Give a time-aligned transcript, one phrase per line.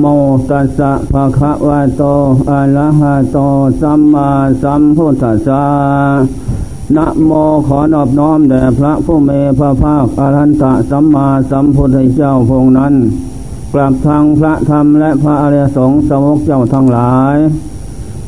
[0.00, 0.04] โม
[0.50, 2.02] ตัสสะภะคะวะโต
[2.50, 3.38] อะระหะโต
[3.80, 4.30] สัมมา
[4.62, 5.64] สัมพุทธัสสะ
[6.96, 7.30] นะโม
[7.66, 12.94] ขอนอบน้อมแด่พระผู้เมพระภาคอรหันตสัมมาสัมพุทธเจ้าพงนั้น
[13.72, 17.36] กราบทางพระธรรมและพระอริยสงฆ์สาวกเจ้าทั้งหลาย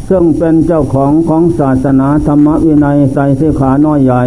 [0.08, 4.22] ซึ่งเป็นเจ้าของของศาสนาธรรมวินัยใจสิขาน้อยใหญ่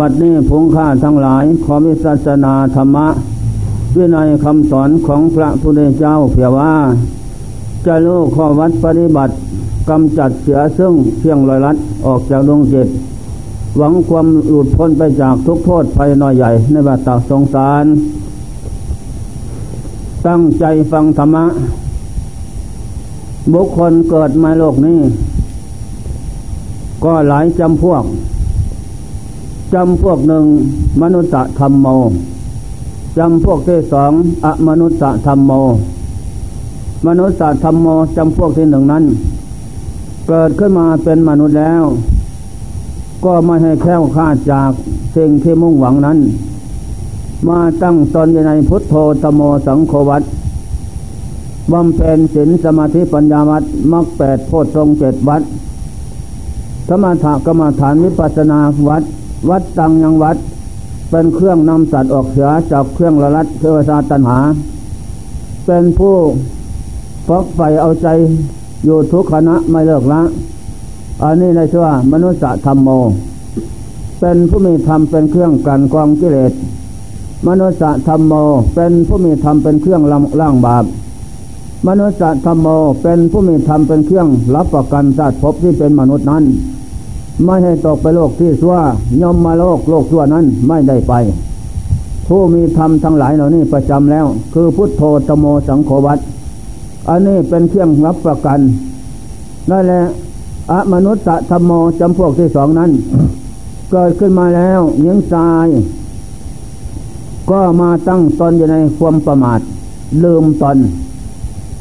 [0.00, 3.06] บัดนี้พงข้าทั้งหลายขอวิศาสนาธรรมะ
[3.96, 6.72] วินัยคำสอนของพระพุทธเจ้าเพียว่า
[7.86, 9.34] จะรู้ข้อวัดปฏิบัติ
[9.90, 11.76] กำจัดเสียซึ่งเพียงลอยลัด
[12.06, 12.88] ออกจากดวงจิต
[13.76, 17.84] หวังความหลุดพ้นไปจากทุกโทษภัยน้อยใหญ่ในบัตรสงสาร
[20.26, 21.44] ตั้งใจฟังธรรมะ
[23.54, 24.98] บุคคลเกิดมาโลกนี้
[27.04, 28.04] ก็หลายจำพวก
[29.74, 30.44] จำพวกหนึ่ง
[31.02, 31.86] มนุษย์ธรรมโม
[33.18, 34.12] จำพวกที่สอง
[34.44, 35.52] อมนุษย์ธรรมโม
[37.06, 39.04] มนุษย์ธรรมโมจำพวกที่หนึ่งนั้น
[40.28, 41.82] เกิดขึ้นมาเป็นมนุษย์แล้ว
[43.24, 44.70] ก็ไม่ให้แค้วคาดจาก
[45.16, 46.18] สิ่งที่มุ่งหวังนั้น
[47.48, 50.22] มาตั้งตนอยู่ในพุทโธตโมสังโฆวัต
[51.72, 55.42] บำเพ็ญศีลสมาธิปัญญาวัดมรรคแปดโพชฌงเจ็ดวัด
[56.88, 59.02] สมถกรรมฐานวิปัสนาวัด
[59.50, 60.36] วัดตังยังวัด
[61.10, 64.38] เป็นเครื่องนำสัตว์ออกเสือจากเครื่องละลัดเทวซาตันหา
[65.66, 66.14] เป็นผู้
[67.28, 68.08] ฟักไฟเอาใจ
[68.84, 70.20] อยู่ทุกขณะไม่เลิกละ
[71.22, 72.88] อันนี้ในชื่อว่ามนุษย์ธรรมโม
[74.20, 76.52] เป็นผู้มีธรรมเป็นเครื่องกันกองกิเลส
[77.46, 78.32] มนุษย์ธรรมโม
[78.74, 80.02] เป็นผู้มีธรรมเป็นเครื่อง
[80.40, 80.84] ล่างบาป
[81.88, 82.68] มนุษย์ธรรมโม
[83.02, 86.44] เป็นผู้มีธรรมเป็นเครื่องรับประกันชาติภพที่เป็นมนุษย์นั้น
[87.42, 88.76] ไม่ให้ตกไปโลกที่ชั่ว
[89.20, 91.14] ย่อมมาโลกโลกชั่วนั้นไม่ได้ไป
[92.26, 96.18] ผู้มีธรรมทั้งหลายเหล่านี้ประจำแล้ว คือพุทโธตโมสังโฆวัต
[97.08, 98.60] อันนี้เป็นเครื่องรับประกัน
[99.70, 100.02] นั่นแหละ
[100.70, 102.90] อะมนุษย์ธรรมโมจำพวกที่สองนั้น
[103.90, 105.66] เกิดขึ้นมาแล้วยังตาย
[107.50, 109.60] ก็มาตั้งตนอยู่ในความประมาท
[110.24, 110.78] ลืมตน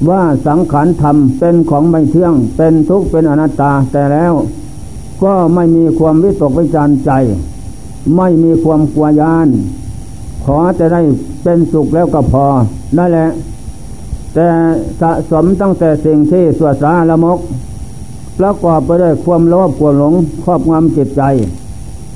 [0.09, 4.33] ว่าสังขารธรรมเป็นของไม่เที่ยง เป็นทุกข์เป็นอนัตตาแต่แล้ว
[5.23, 7.11] ก็ไม่มีความวิตกวิจารใจ
[8.17, 9.47] ไม่มีความกลัวยาน
[10.45, 11.01] ขอจะได้
[11.43, 12.45] เป็นสุขแล้วก็พอ
[12.97, 13.29] นั่นแหละ
[14.33, 14.47] แต่
[15.01, 17.39] สะสมตั้งแต่สิ่งที่สวดสาละมก
[18.39, 20.13] ประกอบไปด้วยความโลภความหลง
[20.43, 21.23] ครอบงำจิตใจ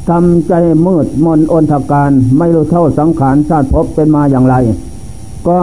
[0.09, 0.53] ทำใจ
[0.85, 4.55] มืดมนอนทการไม่รู้เท่าสังขารชาติพบเป็นมาอย่างไร
[5.47, 5.59] ก็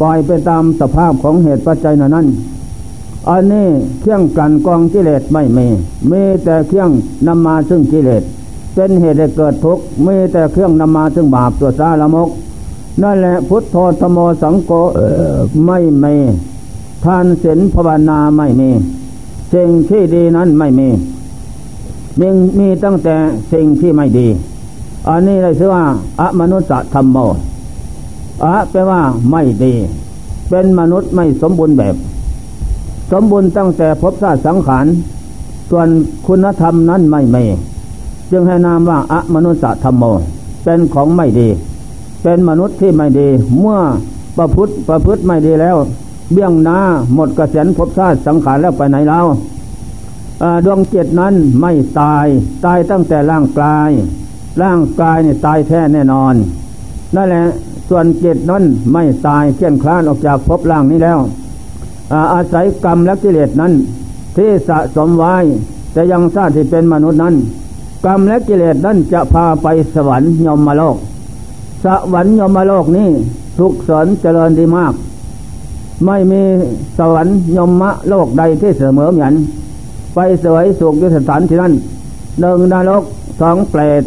[0.00, 2.26] ปล่อยไปตามสภาพของเหตุปัจจัยนั้น
[3.28, 3.68] อันนี้
[4.00, 5.66] เครื่องกันกองกิเลสไม่มี
[6.10, 6.90] มีแต่เครื่อง
[7.26, 8.22] นำมาซึ่งกิเลส
[8.74, 12.28] เป็นเหตุให้เกิดทุกข์มีแต่เครื่องนำมาซึ่งบาปตัวซาละมก
[13.02, 14.70] นั่นแหละพุทโธธโมสังโฆ
[15.66, 16.16] ไม่มี
[17.04, 18.70] ทานศีลภาวนาไม่มี
[19.54, 20.88] สิ่งที่ดีนั้นไม่มี
[22.20, 23.14] มีมีตั้งแต่
[23.52, 24.28] สิ่งที่ไม่ดี
[25.08, 25.84] อันนี้เลยชื่อว่า
[26.20, 27.16] อะมนุษย์ธรรมโม
[28.44, 29.00] อะแปลว่า
[29.30, 29.74] ไม่ดี
[30.48, 31.94] เป็นมนุษย์ไม่สมบูรณ์แบบ
[33.12, 34.86] สมบูรณ์ตั้งแต่พบชาติสังขาร
[35.70, 35.88] ส่วน
[36.26, 37.44] คุณธรรมนั้นไม่มี
[38.30, 40.04] จึงให้นามว่าอะมนุษยธรรมโม
[40.64, 41.48] เป็นของไม่ดี
[42.22, 43.28] เป็นมนุษย์ที่ไม่ดี
[43.60, 43.80] เมื่อ
[44.38, 45.76] ประพฤติประพฤติไม่ดีแล้ว
[46.32, 46.78] เบี้ยงหน้า
[47.14, 49.26] หมดกระเสียนพบชาติสังขารแล้วไปไหนแล้ว
[50.64, 52.26] ดวงจิตนั้นไม่ตาย
[52.64, 53.90] ตายตั้งแต่ร่างกาย
[54.62, 56.34] ร่างกายเนี่ยตายแท้แน่นอน
[57.16, 57.44] นั่นแหละ
[57.88, 61.18] ส่วนจิตนั้นไม่ตายเขี่ยนคลานออกจากภพร่างนี้แล้ว
[62.14, 63.72] อาศัยกรรมและกิเลสนั้น
[64.36, 65.34] ที่สะสมไว้
[65.92, 67.34] แต่ยังชาติที่เป็นมนุษย์นั้น
[68.04, 70.96] กรรมและกิเลสนั้นจะพาไปสวรรค์ยมโลก
[71.84, 73.08] สวรรค์ยมโลกนี้
[73.58, 74.94] สุขสนเจริญดีมาก
[76.06, 76.42] ไม่มี
[76.98, 79.34] สวรรค์ยมมะโลกใดที่เสมอเหมือน
[80.14, 81.72] ไปสวยสุขยุทธสถานที่นั่น
[82.40, 83.02] หนึ่งนรก
[83.40, 84.02] สองเปรต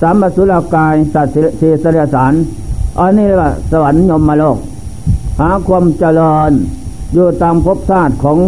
[0.00, 2.32] สามสุรกายสัตว์สีสเรสาร
[2.98, 4.58] อันนี้เรียกว่าสวรรค์ยมมโลก
[5.40, 6.52] หาความเจริญ
[7.14, 8.38] อยู่ตามภพชาติของ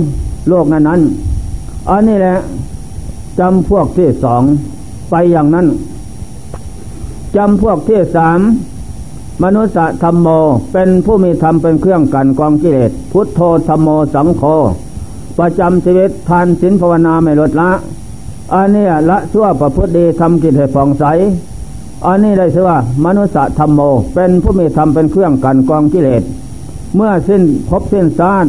[0.49, 1.01] โลกนั้นนั้น
[1.91, 2.37] อันนี้แหละ
[3.41, 4.43] จำพวกที่สอง
[5.11, 5.67] ไปอย่างนั้น
[7.37, 8.39] จำพวกที่สาม
[9.45, 10.29] มนุษย์ธรรมโม
[10.73, 14.43] เป็นผู้มีธรรมเป็นเครื่องกันกองกิเลสพุทโธธรรมโมสังโฆ
[15.39, 17.71] ประจำชีวิตทานศีลภาวนาไม่ลดละ
[18.55, 21.05] อันนี้ละชั่วประพฤติดีทำกิจให้ผ่องใส
[22.07, 23.81] อันนี้ได้ชื่อว่ามนุษย์ธรรมโม
[24.15, 26.23] เป็นผู้มีธรรมเป็นเครื่องกันกองกิเลส
[26.95, 28.47] เมื่อสิ้นพบสิ้นซาด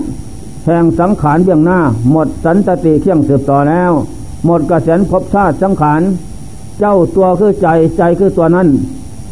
[0.65, 1.79] แห่งสังขารเบื้องหน้า
[2.11, 3.91] หมดสันตติเที่ยงสืบต่อแล้ว
[4.45, 6.01] หมดกระแสนพบชาติสังขาร
[6.79, 7.67] เจ้าตัวคือใจ
[7.97, 8.67] ใจคือตัวนั้น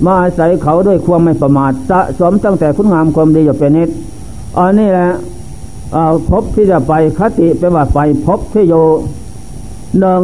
[0.06, 3.90] มาอาศัยเขาด้วยความไม่ประมาทสะสมตั้งแต่คุณงามความดีอยู่เป็นนิด
[4.57, 5.10] อันนี้แหละ
[6.30, 8.86] พบที่จะไปคติเป็นว่าไปพบที่อยู่
[10.00, 10.24] หนึ่ง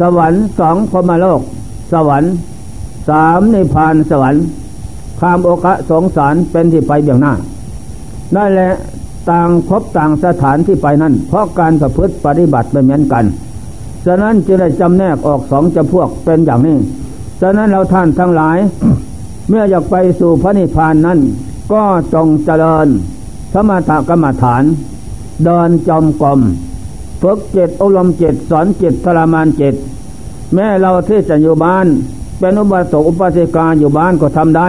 [0.00, 1.40] สวรรค์สองพมโลก
[1.92, 2.32] สวรรค์
[3.08, 4.42] สามนิพพานสวรรค์
[5.20, 7.32] ข้ามโอกะสงสารเป็นที่ไปเบื้องหน้า
[8.36, 8.72] นั่นแหละ
[9.30, 13.24] ต่างพบต่างสถานที่ไปนั่น เพราะการประพฤติปฏิบัติไม่เหมือนกัน
[14.06, 16.76] ฉะนั้นจึงได้จำแนกออกสองจำพวกเป็นอย่างนี้
[17.40, 18.58] ฉะนั้นเราท่านทั้งหลาย
[19.48, 21.18] เมื่ออยากไปสู่พระนิพพานนั้น
[21.72, 21.82] ก็
[22.14, 22.88] จงเจริญ
[23.52, 24.62] สมถกรรมฐาน
[25.44, 26.40] เดินจอมกลม
[27.22, 29.74] ฝึกเจตอารมเจตสอนเจตทรมานเจต
[30.54, 31.86] แม้เราที่จะอยู่บ้าน
[32.38, 34.68] เป็นอุบาสกอุปาสิกาอยู่บ้านก็ทำได้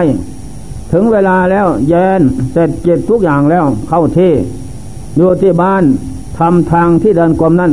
[0.98, 2.20] ถึงเวลาแล้วแยน
[2.52, 4.32] เสร็จเก็บทุกอย่างแล้วเข้าที่
[5.16, 5.82] อยู่ที่บ้าน
[6.38, 7.72] ทำทางที่เดินกรมนั่น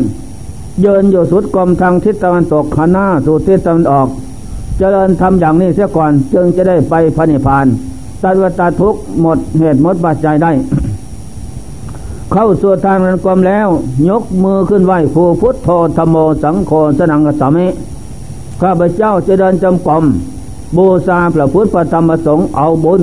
[0.82, 4.08] เยินอยู่สุดกรมทางทิศตะวันตกขาน้าสู่ทิศตะวันออก
[4.78, 7.66] เจริญทำอย่างนี้เสียก่อน จึงจะได้ไปพระนิพพาน
[8.22, 10.52] ตัดวัตทุกหมดเหตุหมดบาดใจได้
[12.32, 13.68] เข้าสู่ทางเดินกรมแล้ว
[14.10, 17.68] ยกมือขึ้นไหวครูพุทธโธธโมสังโฆสนังกสามิ
[18.62, 20.06] ข้าพเจ้าจะเดินจำกรม
[20.78, 23.02] บูชาพระพุทธพระธรรมประสงค์เอาบุญ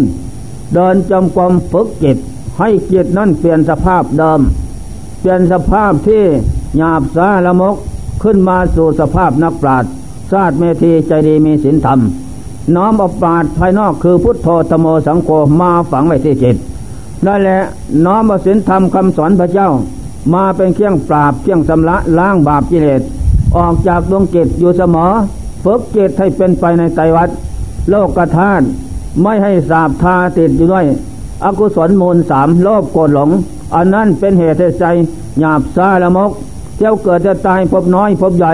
[0.75, 2.17] เดินจำความฝึกจิต
[2.59, 4.41] ให้จิตนั่นเปลี่ยนสภาพเดิม
[5.21, 6.23] เปลี่ยนสภาพที่
[6.77, 7.77] หยาบซาละมก
[8.23, 9.91] ขึ้นมาสู่สภาพนักปราชญ์
[10.31, 12.01] ชาติเมธีใจดีมีศีลธรรม
[12.75, 15.29] น้อมอปราดภายนอกคือพุทธโธธโมสังโฆ
[15.61, 16.57] มาฝังไว้ที่จิต
[17.27, 17.61] นั่นแหละ
[18.07, 19.71] น้อมอศีลธรรมคำสอนพระเจ้า
[20.35, 23.03] มาเป็นเครื่องปราบเครื่องสำระล้างบาปกิเลส
[23.57, 25.11] ออกจากดวงจิตอยู่เสมอ
[25.65, 27.29] ฝึกจิตให้เป็นไปในไตรวัฏ
[27.89, 28.61] โลกกระทาน
[29.23, 30.87] ไม่ให้สาบทาติดอยู่ด้วย
[31.45, 33.31] อกุศลมูลสามโลภโกรธหลง
[33.75, 34.85] อันนั้นเป็นเหตุใจ
[35.41, 36.31] หยาบซาละมก
[36.77, 38.53] เที่ยวเกิดจะตายพบน้อยพบใหญ่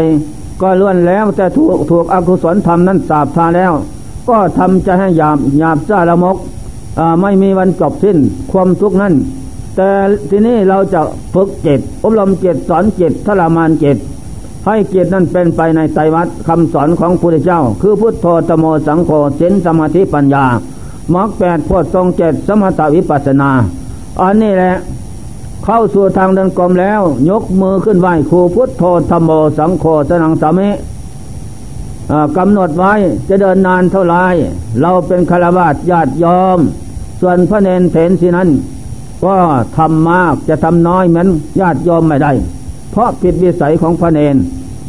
[0.63, 3.73] ก็ล้วนแล้วแต่ถูกถูกอกุศลทำนั้นสาบทาแล้ว
[4.29, 6.37] ก็ทำจะให้หยาบหยาบซาละมก
[7.21, 8.17] ไม่มีวันจบสิ้น
[8.51, 9.15] ความทุกข์นั้น
[9.77, 9.89] แต่
[10.31, 11.01] ที่นี้เราจะ
[11.35, 13.97] ฝึกเจตอบรมเจตสอนเจตทรมานเจต
[14.67, 20.45] ให้เกียรตินั้นเป็นไปในไตรวัตคำสอนของพระพุทธเจ้า คือพุทโธตโมสังโฆเินสมาธิปัญญา
[21.15, 23.51] มรรคแปดพททรงเจ็ดสมถวิปัสนา
[24.21, 24.75] อันนี้แหละ
[25.65, 30.69] เข้าสู่ทางเดินกรมแล้ว ยกมือขึ้นไหวครูพุทโธธโมสังโฆสนังสามิ
[32.37, 32.93] กำหนดไว้
[33.29, 34.17] จะเดินนานเท่าไร
[34.81, 36.59] เราเป็นคารวะญาติยอม
[37.21, 38.49] ส่วนพระเนนเถนสินั้น
[39.25, 39.35] ก็
[39.77, 41.29] ทำมากจะทำน้อยเหมือน
[41.61, 42.33] ญาติยอมไม่ได้
[42.97, 44.37] เพราะผิดวิสัยของพระเนน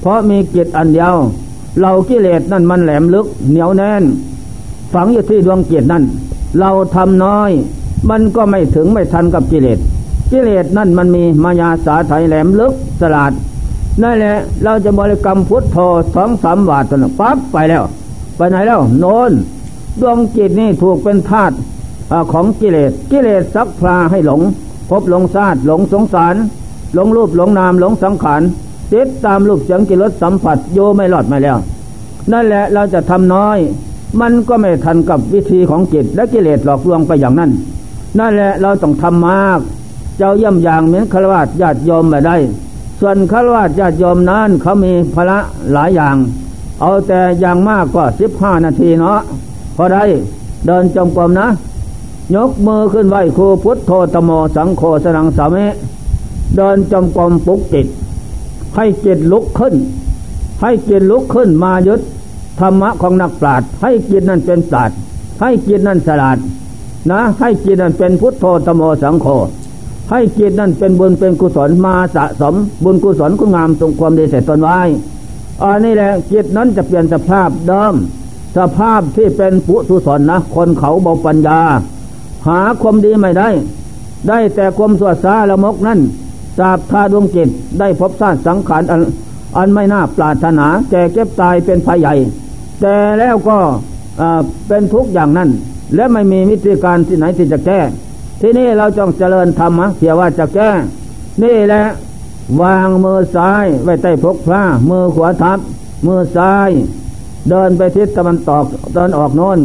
[0.01, 1.15] เพราะมีกิจอันเดียว
[1.81, 4.03] เรากิเลสนั่นมันแหลมลึกเหนียวแน่น
[4.93, 6.03] ฝังอยู่ที่ดวงจิตนั่น
[6.59, 7.51] เราทำน้อย
[8.09, 9.79] มันก็ไม่ถึงไม่ทันกับกิเลส
[10.31, 13.31] กิเลสนั่นมันมีมายาสาไถแหลมลึกสลาด
[14.03, 15.77] นั่นแหละเราจะบริกรรมพุทโธ
[16.15, 17.83] สองสามบาทตนปั๊บไปแล้ว
[18.37, 19.31] ไปไหนแล้ว โนน
[20.01, 21.55] ดวงจิตนี่ถูกเป็นธาตุ
[22.31, 24.41] ของกิเลสกิเลสซักพลาให้หลง
[24.89, 26.35] พบหลงซาดหลงสงสาร
[26.93, 28.41] หลงรูปหลงนามหลงสังขาร
[28.93, 31.57] ติดตามลูกเสียงกิรสสัมผัสโยไม่หลอดมาแล้ว
[32.31, 33.57] นั่นแหละเราจะทำน้อย
[34.21, 37.51] มันก็ไม่ทันกับวิธีของจิตและกิเลสหลอกลวงไปอย่างนั้น
[38.19, 39.59] นั่นแหละเราต้องทำมาก
[40.17, 42.37] เจ้าย่ำอย่างเหมือนฆราวาสญาติโยมมาได้
[42.99, 45.39] ส่วนฆราวาสญาติโยมนั้นเขามีพระ
[45.73, 46.15] หลายอย่าง
[46.81, 49.19] เอาแต่อย่างมากก็สิบห้านาทีเนาะ
[49.75, 50.03] พอได้
[50.65, 51.47] เดินจงกรมนะ
[52.35, 55.65] ยกมือขึ้นไหวครูพุทธโธตโมสังโฆสนังสามิ
[56.57, 57.87] เดินจงกรมปุกจิต
[58.75, 59.75] ให้จิตลุกขึ้น
[60.61, 62.01] ให้จิตลุกขึ้นมายึด
[62.59, 64.97] ธรรมะของนักปราชญ์ให้จิตนั้นเป็นศาสตร์
[65.41, 66.37] ให้จิตนั้นสลาด
[67.11, 69.27] นะ ให้จิตนั้นเป็นพุทโธธโมสังโฆ
[70.11, 74.79] ให้จิตนั้นเป็นบุญเป็นกุศลมาสะสม บุญกุศลคุณงามตรงความดีเสร็จตนไว้
[75.63, 77.93] อันนี้แหละจิตนั้นจะเปลี่ยนสภาพเดิม
[78.57, 81.59] สภาพที่เป็นปุถุศนนะคนเขาเบาปัญญา
[82.47, 83.49] หาความดีไม่ได้
[84.27, 85.99] ได้แต่ความสวดสาละมกนั่น
[86.57, 87.49] สาบทาดวงจิต
[87.79, 89.01] ได้พบชาติสังขารอัน
[89.57, 92.13] อันไม่น่าปรารถนาแก่เก็บตายเป็นภัยใหญ่
[92.81, 93.57] แต่แล้วก็
[94.67, 95.49] เป็นทุกอย่างนั้น
[95.95, 97.79] และไม่มีวิธีการที่ไหนที่จะแก้
[98.41, 100.69] ที่นี่เราจงเจริญธรรมะเสียว่าจะแก้
[101.43, 101.83] นี่แหละ
[102.61, 105.59] วางมือซ้ายไว้ใต้พกพระมือขวาทับ
[106.07, 106.69] มือซ้าย
[107.49, 109.59] เดินไปทิศตะวันตกตอนออกโน้น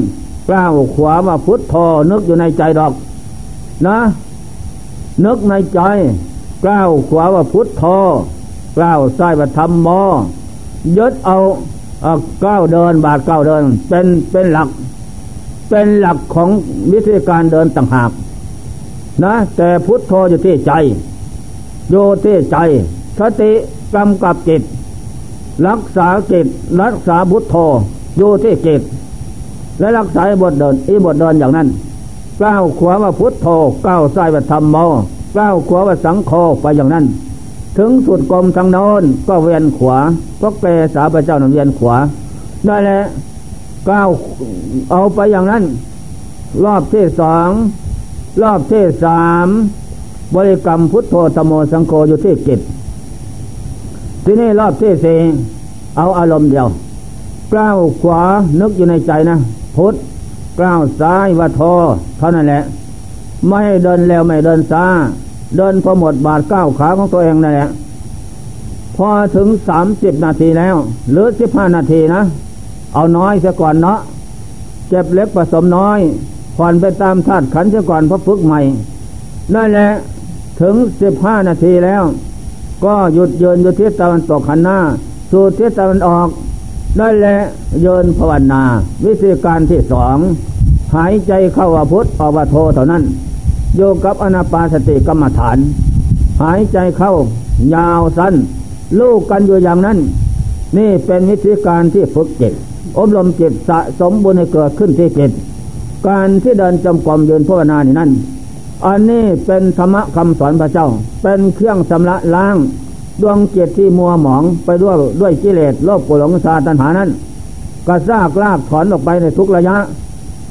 [0.48, 2.92] กล้าวขวาว่าพุทธทอนึกอยู่ในใจดอก
[3.86, 3.98] นะ
[5.24, 5.80] นึกในใจ
[6.64, 7.98] กล้าวขวาว่าพุทธทอ
[8.76, 9.88] กล้าวซ้ายว่าธรรมโม
[10.96, 11.36] ยึดเอา
[12.44, 14.68] ก้าวเดินบาทก้าวเดิน เป็นเป็นหลัก
[15.68, 16.48] เป็นหลักของ
[16.92, 18.10] วิธีการเดินต่างหาก
[19.24, 20.72] นะ แต่พุทธโธอยู่ที่ใจ
[21.90, 22.56] โยที่ใจ
[23.18, 23.50] สติ
[23.94, 24.62] กำกับจิต
[25.66, 26.46] รักษาจิต
[26.82, 27.56] รักษาพุทธโธ
[28.16, 28.80] โยที่จิต
[29.78, 31.68] และรักษาบทเดินอีบทเดินอย่างนั้น
[32.40, 33.46] ก้าวขวาว่าพุทธโธ
[33.86, 34.76] ก้าวซ้ายว่าธรรมโม
[35.36, 37.04] ก้าวขวาวสังโฆไปอย่างนั้น
[37.78, 39.98] ถึงสุดกลมทางโน้นก็เวียนขวา
[40.40, 41.96] ก็เกสาพระเจ้าหนเวียนขวา
[42.66, 43.04] ได้แล้ว
[43.88, 44.08] ก้าว
[44.90, 45.62] เอาไปอย่างนั้น
[46.64, 47.48] รอบที่สอง
[48.42, 49.46] รอบที่สาม
[50.34, 52.60] บริกรรมพุทโธธโมสังโฆอยู่ที่จิต
[54.24, 55.18] ที่นี่รอบที่สี่
[55.96, 56.66] เอาอารมณ์เดียว
[57.54, 58.20] ก้าวขวา
[58.60, 59.36] นึกอยู่ในใจนะ
[59.76, 59.94] พุทธ
[60.60, 61.62] ก้าวซ้ายว่าโท
[62.18, 62.62] เท่านั้นแหละ
[63.46, 64.84] ไม่ให้เดินเร็วไม่เดินช้า
[65.56, 67.70] เดินพอหมดบาดก้าวขาของตัวเองนั่นแหละ
[68.96, 70.76] พอถึงสามสิบนาทีแล้ว
[71.10, 72.22] หรือสิบห้านาทีนะ
[72.94, 73.98] เอาน้อยเสียก่อนเนาะ
[74.88, 75.98] เก็บเล็กผสมน้อย
[76.56, 78.60] ผ่อนไปตามธาตุขันเสียก่อนพระฝึกใหม่
[79.54, 79.90] นั่นแหละ
[80.60, 82.02] ถึงสิบห้านาทีแล้ว
[82.84, 84.78] ก็หยุดเยินอยู่ทิศตะวันตกขันหน้า
[85.30, 86.28] สู่ทิศตะวันออก
[87.00, 87.38] นั่นแหละ
[87.82, 88.62] เยินภาวนา
[89.04, 90.16] วิธีการที่สอง
[90.94, 93.02] หายใจเข้าว่าพุทธออกว่าโทเท่านั้น
[93.76, 95.58] โยกับอนาปาสติกรรมฐาน
[96.42, 97.12] หายใจเข้า
[97.74, 98.34] ยาวสั้น
[98.98, 99.98] ลูกกันอยู่อย่างนั้น
[100.76, 102.52] นี่เป็นวิธีการที่ฝึกจิต
[102.98, 105.30] อบรมจิตสะสมบุญให้เกิดขึ้นที่จิต
[106.08, 108.10] การที่เดินจำกรมยืนภาวนานี่นั่น
[108.86, 110.88] อันนี้เป็นธรรมะคำสอนพระเจ้า
[111.22, 112.56] เป็นเครื่องชำระล้าง
[113.22, 117.10] ดวงจิตที่มัวหมองไปด้วยด้วยกิเลสโลภโกรธหลงชาตัณหานั้น
[117.86, 119.76] กระซากลากถอนออกไปในทุกระยะ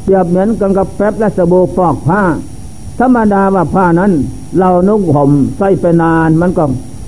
[0.04, 2.22] เปรียบเหมือนกันกับแป๊บและสบู่ฟอกผ้า
[3.00, 4.12] ธรรมดาว่าผ้านั้น
[4.60, 6.66] เรานุ่งห่มใส่ไปนานมันก็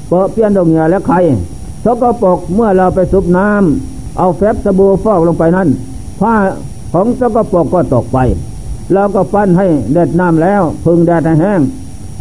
[0.08, 1.20] เปรอะเปี้ยนดงเหงื่อและไข่
[1.86, 5.68] สกปรกเมื่อเราไปซุบน้ำเอาแฟบสบู่ฟอกลงไปนั้น
[6.20, 6.34] ผ้า
[6.94, 8.18] ของสกปรกก็ตกไป
[8.94, 11.62] แล้วก็ปั้นให้เด็ดน้ำแล้ว พึงแดดแห้ง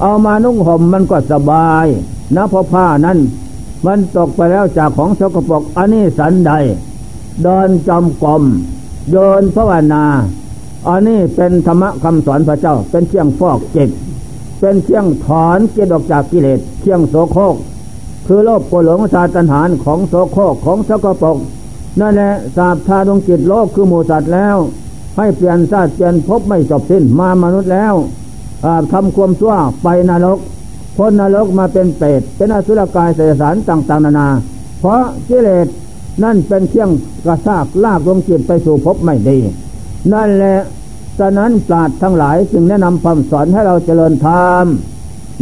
[0.01, 1.87] เอามานุ่งห่มมันก็สบาย
[2.37, 3.19] นะเพราะผ้านั้น
[3.87, 6.53] มันตกไปแล้วจากของสกปรกอันนี้สันใด
[7.43, 8.43] เดินจำกรม
[9.11, 10.05] โยนภาวนา
[10.89, 13.91] อันนี้เป็นธรรมะคำสอนพระเจ้า เป็นเชียงฟอกจิต
[14.61, 17.55] เป็นเชียงถอนเกิดออกจากกิเลสเชียงโสโครก
[18.27, 21.37] คือโลภโกรหลงชาตันหานของโสโครกของสกปรก
[22.01, 24.57] นั่นแหละสาบทาดวงจิตโลกคือหมูสัตว์แล้ว
[25.17, 27.95] ให้เปลี่ยนชาติเปลี่ยนพบไม่จบสิ้นมามนุษย์แล้ว
[28.93, 30.39] ทำความชั่วไปนรก
[30.97, 34.29] พ้นนรกมาเป็นเปรตเป็นอสุรกายเสสารต่างๆนานา
[34.81, 35.67] เพราะกิเลส
[36.23, 36.91] นั่นเป็นเครื่อง
[37.25, 39.39] กระซากลากดวงจิตไปสู่พบไม่ดี
[40.13, 40.59] นั่นแหละ
[41.19, 44.65] ฉะนั้นศาสตร์ทั้งหลายจึงแนะนำคำสอนให้เราเจริญธรรม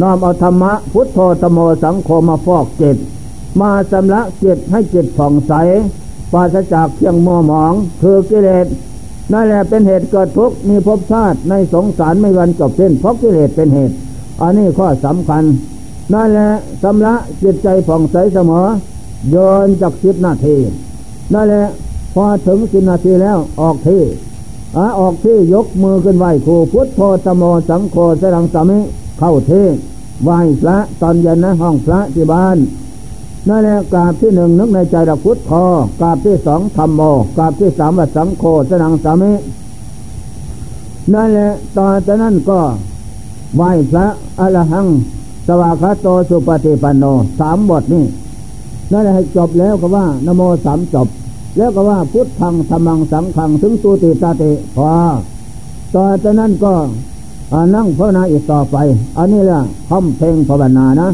[0.00, 2.96] น้อมเอาธรรมะพุทโธธโมสังโฆมาฟอกจิต
[3.60, 5.52] มาสำละจิตให้จิตผ่องใส
[6.32, 8.66] ปราศจากเพียงมัวหมองคือกิเลส
[9.32, 13.94] นั่นแหละเป็นเหตุเกิดทุกข์มีภพชาติในสงสารไม่วันจบสิ้นเพราะกิเลสเป็นเหตุ
[14.40, 15.44] อันนี้ข้อสำคัญ
[16.14, 16.50] นั่นแหละ
[16.82, 18.66] สำละจิตใจผ่องใสเสมอ
[19.30, 19.36] โย
[19.66, 20.56] นจากสิบนาที
[21.34, 21.66] นั่นแหละ
[22.14, 24.02] พอถึงสิบนาทีแล้วออกที่
[24.76, 28.78] อออกที่ยกมือขึ้นไหวครูพุทธโธตโมสังโฆสรังสามิ
[29.18, 29.50] เข้าเท
[30.24, 32.56] ไหวพระตอนเย็นนะห้องพระที่บ้าน
[33.48, 35.64] นั่นแหละกราบที่หนึ่งนึกในใจระพุทธพอ
[36.00, 37.00] กราบที่สองธรรมโม
[37.36, 39.32] กราบที่สามวัสังโฆสนังสามิ
[41.14, 42.60] นั่นแหละตอนจากนั้นก็
[43.56, 44.06] ไหวพระ
[44.40, 44.86] อรหัง
[45.46, 47.04] สวากาโตสุปฏิปันโน
[47.40, 48.04] สามบทนี่
[48.92, 51.08] นั่นแหละให้จบแล้วก็ว่านโมสามจบ
[51.56, 54.90] แล้วก็ว่าพุทธังธรรมังสังขังถึงตูติตาติพอ
[55.94, 56.72] ต่อจากนั้นก็
[57.74, 58.76] นั่งภาวนาอีกต่อไป
[59.18, 61.08] อันนี้แหละคำเพลงภาวนานะ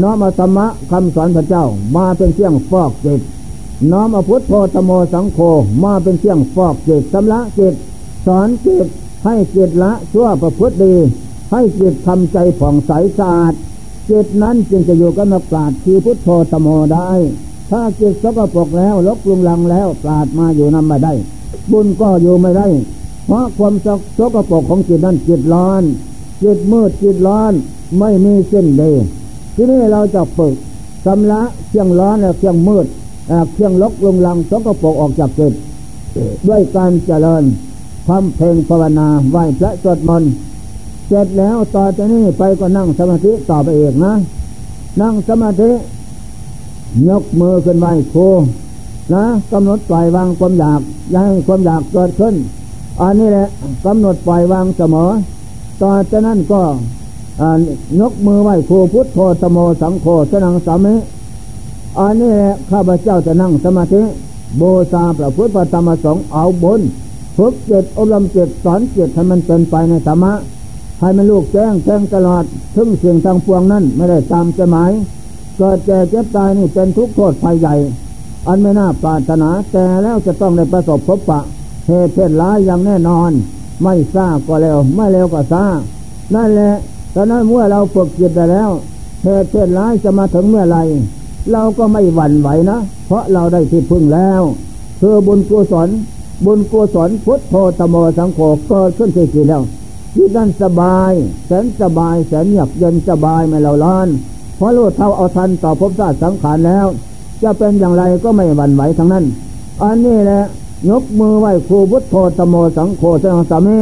[0.00, 1.64] น้อมอธรรมะคำสอนพระเจ้า
[1.96, 3.20] มาเป็นเสียงฟอกจิต
[3.92, 5.38] น้อมอพุทธโพธโมสังโฆ
[5.84, 7.74] มาเป็นเสียงฟอกจิตสำละจิต
[8.26, 8.86] สอนจิต
[9.24, 10.94] ให้จิตละชั่วประพฤติดี
[11.52, 13.54] ให้จิตทำใจผ่องใสสะอาด
[14.10, 16.28] จิตนั้นจึงจะอยู่กับนักปราชญ์คือพุทธโธ
[16.62, 17.10] โมได้
[17.70, 21.12] ถ้าจิตสกปรกแล้วลบลุงลังแล้วปราดมาอยู่นำไม่ได้
[21.72, 22.68] บุญก็อยู่ไม่ได้
[23.26, 23.74] เพราะความ
[24.18, 25.82] สกปรกของจิตนั้นจิตร้อน
[26.42, 27.52] จิตมืดจิตร้อน
[27.98, 28.94] ไม่มีเส้นเลย
[29.54, 30.54] ที่นี้เราจะฝึก
[31.06, 32.86] สำละเครื่องร้อนและเครื่องมืด
[33.52, 35.52] เครื่องลกลงลังสกปรกออกจากจิต
[36.48, 37.44] ด้วยการเจริญ
[38.06, 40.32] ความเพลงภาวนาไหวพระสวดมนต์
[41.06, 44.14] เสร็จแล้วต่อจากนี้ไปก็นั่งสมาธิต่อไปเองนะ
[45.00, 45.70] นั่งสมาธิ
[47.08, 48.26] ยกมือขึ้นไหวครู
[49.12, 50.80] นะกำหนดปล่อยวางความอยาก
[51.12, 52.34] ย่าให้ความอยากเกิดขึ้น
[53.00, 53.48] อันนี้แหละ
[53.86, 55.10] กำหนดปล่อยวางเสมอ
[55.82, 56.62] ต่อจากนั้นก็
[58.00, 60.94] ยกมือไหว้ครูพุทธโธสโมสังโฆสนังสามิ
[61.98, 64.02] อันนี้แหละข้าพเจ้าจะนั่งสมาธิ
[64.56, 66.80] โบซาพระพุทธธรรมสงฆ์เอาบน
[67.36, 70.32] ฝึกเจ็ดอบรมเจ็ดสอนเจ็ดให้มันเป็นไปในธรรมะ
[71.00, 72.44] ให้มันลูกแจ้งแจ้งตลอด
[72.76, 74.90] ถึงเสียงทางพวงนั้นไม่ได้ตามจะหมาย
[75.62, 77.74] เกิดแก่เจ็บตายนี่เป็นทุกข์โทษภัยใหญ่
[78.46, 81.40] อันไม่น่าปรารถนาแต่แล้วจะต้องได้ประสบพบปะ
[81.88, 83.30] เหตุเพศร้ายอย่างแน่นอน
[83.82, 85.64] ไม่ทราก็แล้วไม่เร็วก็ทรา
[86.34, 86.74] นั่นแหละ
[87.14, 88.70] ตอนนั้นเมื่อเราฝึกจิตได้แล้ว
[89.24, 90.78] เหตุเพศร้ายจะมาถึงเมื่อไร
[91.52, 94.42] เราก็ไม่หวั่นไหวนะ เพราะเราได้ที่พึ่งแล้ว
[95.00, 95.88] คือบุญกุศล
[96.44, 98.38] บุญกุศลพุทธโธตโมสังโฆ
[98.68, 99.62] เกิดขึ้นที่จิตแล้ว
[100.14, 101.12] จิตนั้นสบาย
[101.46, 104.08] แสนสบายแสนหยับเย็นสบายไม่เราล้าน
[104.60, 106.86] เพราะรู้เท่าเอาทันต่อภพชาติสังขารแล้ว
[107.42, 109.24] จะเป็นอย่างไรก็ไม่หวั่นไหวทั้งนั้น
[109.82, 110.42] อันนี้แหละ
[110.90, 113.78] ยกมือไหว้ครูพุทโธตโมสังโฆสังสามิ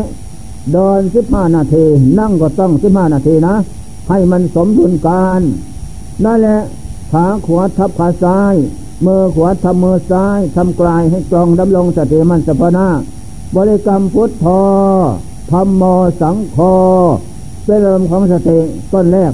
[0.73, 1.85] เดินสิบห้านาที
[2.19, 3.55] นั่งก็ต้องสิบห้านาทีนะ
[4.09, 5.41] ให้มันสมดุลการ
[6.25, 6.59] นั่นแหละ
[7.13, 8.55] ขาขวาทับขาซ้าย
[9.07, 12.87] มือขวาทำมือซ้ายทำกลายให้ตรงดำรงสติมันสพนา
[13.57, 14.47] บริกรรมพุทโธ
[15.51, 15.83] ธรรมโม
[16.21, 16.59] สังโฆ
[17.65, 18.59] เป็นอารมณ์ของสติ
[18.93, 19.33] ต้นแรก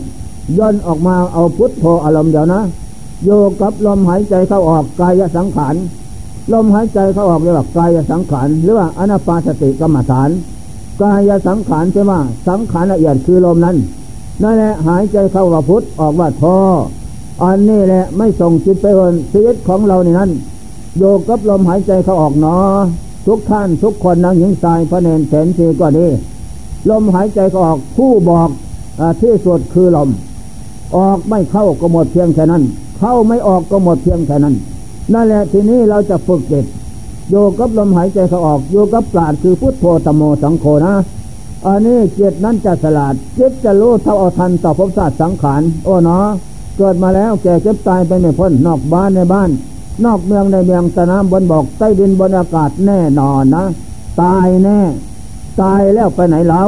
[0.59, 2.63] ย่นออกมาเอาพุทโธอารมณ์เดียวนะ
[3.25, 5.75] โยกับลมหายใจเข้าออกกายสังขาร
[6.53, 10.31] ลมหายใจเข้าออกเรียกว่ากายสังขารหรือว่าอนาปาสติกรรมฐาน
[11.03, 12.13] กายสังขารใช่ไหม
[12.49, 13.77] สังขารละเอียดคือลมนั้น
[14.43, 16.45] นั่นแหละหายใจเข้าว่าพุทออกว่าโธ
[17.43, 20.31] อันนี้แหละไม่ส่งจิตไปเอินชีวิตของเราในนั้น
[20.99, 22.81] โยกับลมหายใจเข้าออกเนาะ
[23.27, 26.07] ทุกท่านทุกคนนางหญิงชายพระเนนแสนสีก็ดี
[26.91, 28.51] ลมหายใจเขาออกผู้บอก
[29.01, 30.09] อที่สุดคือลม
[30.97, 32.63] ออกไม่เข้าก็หมดเพียงแค่นั้น
[32.99, 34.55] เข้าไม่ออกก็หมดเพียงแค่นั้น
[35.13, 36.65] นั่นแหละทีนี้เราจะฝึกจิต
[37.31, 40.95] โยกับลมหายใจเขาออกโยกับปราดคือพุทโธตโมสังโฆนะ
[41.67, 46.27] อันนี้จิตนั้นจะสลาดจิตจะรู้เท่าเอาทันต่อภพชาสติสังขารโอ้เนาะ
[46.77, 49.51] เกิดมาแล้วแก่เจ็บตายไปไม่พ้นนอกบ้านในบ้าน
[50.05, 53.65] นอกเมืองในเมืองสนามบนบกใต้ดินบนอากาศแน่นอนนะ
[54.23, 54.79] ตายแน่
[55.63, 56.63] ตายแล้วไปไหนเรา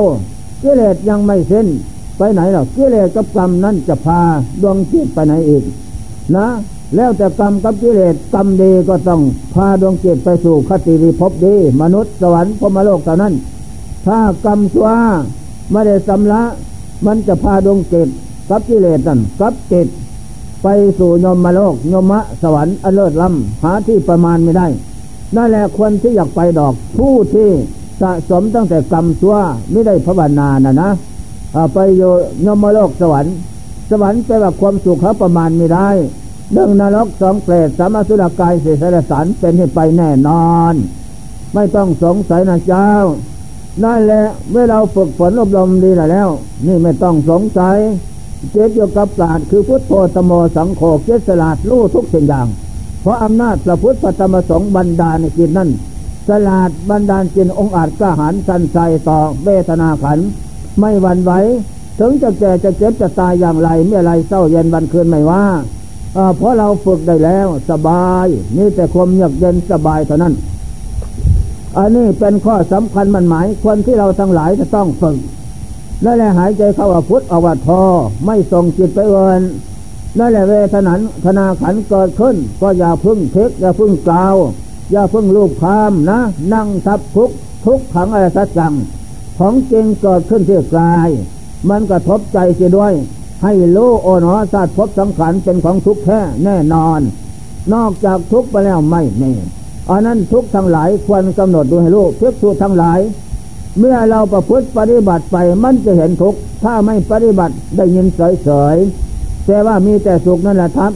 [0.62, 1.66] กิเลสยังไม่สิ้น
[2.16, 4.20] ไปไหนหรอกกิเลสกับกรรมนั้นจะพา
[4.62, 5.62] ดวงจิตไปไหนอีก
[6.36, 6.46] นะ
[6.96, 9.20] แล้วแต่กรรมกับกิเลสกรรมดีก็ต้อง
[9.54, 13.34] พาดวงจิตไปสู่คติริภพดี มนุษย์สวรรค์พมโลกเท่านั้น
[14.06, 14.88] ถ้ากรรมชั่ว
[15.72, 16.42] ไม่ได้สำละ
[17.06, 18.08] มันจะพาดวงจิต
[18.50, 19.88] กับกิเลสนั่นกับจิต
[20.62, 20.66] ไป
[20.98, 24.66] สู่ยมมาโลกยมะสวรรค์อเลิศล้ำหาที่ประมาณไม่ได้
[25.36, 27.48] นั่นแหละคนที่อยากไปดอกผู้ที่
[28.00, 29.36] สะสมตั้งแต่กรรมชั่ว
[29.70, 30.90] ไม่ได้ภาวนานะนะ
[31.72, 32.02] ไปโย
[32.46, 33.34] ยมโลกสวรรค์
[33.90, 35.88] สวรรค์แปลว่าความสุขเขาประมาณไม่ได้
[36.52, 40.74] เรื่องนรกสองเปรตสามสุรกายเสสารสารเป็นให้ไปแน่นอน
[41.54, 42.90] ไม่ต้องสงสัยนะเจ้า
[43.84, 46.28] นั่นแหละเมื่อเราฝึกฝนอบรมดีแล้ว
[46.66, 47.78] นี่ไม่ต้องสงสัย
[48.52, 52.46] เจตโยกับปราดคือพุทโธตโมสังโฆเจสลาดรู้ทุกสิ่งอย่าง
[53.00, 55.70] เพราะอำนาจพระพุทธธรรมสงฆ์บรรดาในกิจนั้น
[56.28, 58.78] สลาดบรรดาจินองอาจกล้าหาญสันใจ
[59.08, 60.18] ต่อเบทนาขัน
[60.80, 61.32] ไม่หวั่นไหว
[61.98, 65.44] ถึงจะแก่จะเจ็บจะตายอย่างไรเมื่อไรเศร้าเย็นวันคืนไม่ว่า
[66.36, 70.34] เพราะเราฝึกได้แล้วสบายนี่แต่ความเยือกเย็นสบายเท่านั้น
[71.76, 75.16] อันนี้เป็นข้อสำคัญมันหมายคนที่เราทั้งหลายจะต้องฝึก
[76.04, 77.82] นั่นแหละหายใจเข้าว่าพุทธอวัตทอ
[78.24, 79.40] ไม่ส่งจิตไปเอิน
[80.18, 84.34] นั่นแหละเวทนันธนาขันเกิดขึ้น ก็อย่าพึ่งเทคอย่าพึ่งกล่าว
[84.92, 86.18] อย่าพึ่งลูกคามนะ
[86.54, 87.30] นั่งทับทุก
[87.64, 88.72] ทุกขังอะไรสักจัง
[89.38, 91.08] ของจริงเกิดขึ้นที่กาย
[91.68, 92.94] มันกระทบใจเสียด้วย
[93.42, 97.00] ให้รู้โอนอสัตว์พบสังขารเป็นของทุกข์แท้แน่นอน
[97.74, 99.34] นอกจากทุกข์ไปแล้วไม่แน่
[99.90, 103.00] อันนั้นทุกทั้งหลายควรกำหนดดูให้รู้เพื่อสูทั้งหลาย
[103.78, 110.92] เมื่อเราประพฤติปฏิบัติไปมันจะเห็นทุกข์ถ้าไม่ปฏิบัติได้ยินเฉยๆแต่ว่ามีแต่สุขนั่นแหละทับ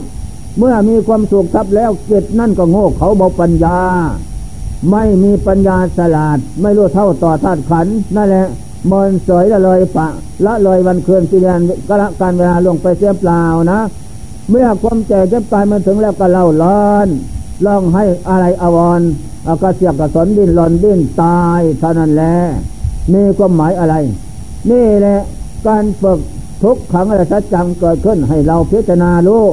[0.57, 3.77] เมื่อมีความสุขทับแล้วเกิดนั่นก็โง่เขาบอกปัญญา
[4.89, 8.47] ไม่มีปัญญาสลาด ไม่รู้เท่าต่อธาตุขันนั่นแหละ
[8.91, 10.07] มนสวยละลอยปะ
[10.45, 13.79] ละลอยวันคืนสิเดือนกละการเวลาลงไปเสียเปล่านะ
[14.49, 17.07] เมื่อความแก่เจ็บตายมันถึงแล้วก็เล่าร้อน
[17.65, 19.01] ร้องให้อะไรอวร
[19.61, 22.35] กระเสียกกระสนดิ้นหลอนดิ้นตายเท่านั้นแหละ
[23.13, 23.95] มีความหมายอะไร
[24.69, 25.19] นี่แหละ
[25.67, 26.19] การฝึก
[26.63, 29.43] ทุกขังอะไรสัจจังเกิดขึ้นให้เราพิจารณารู้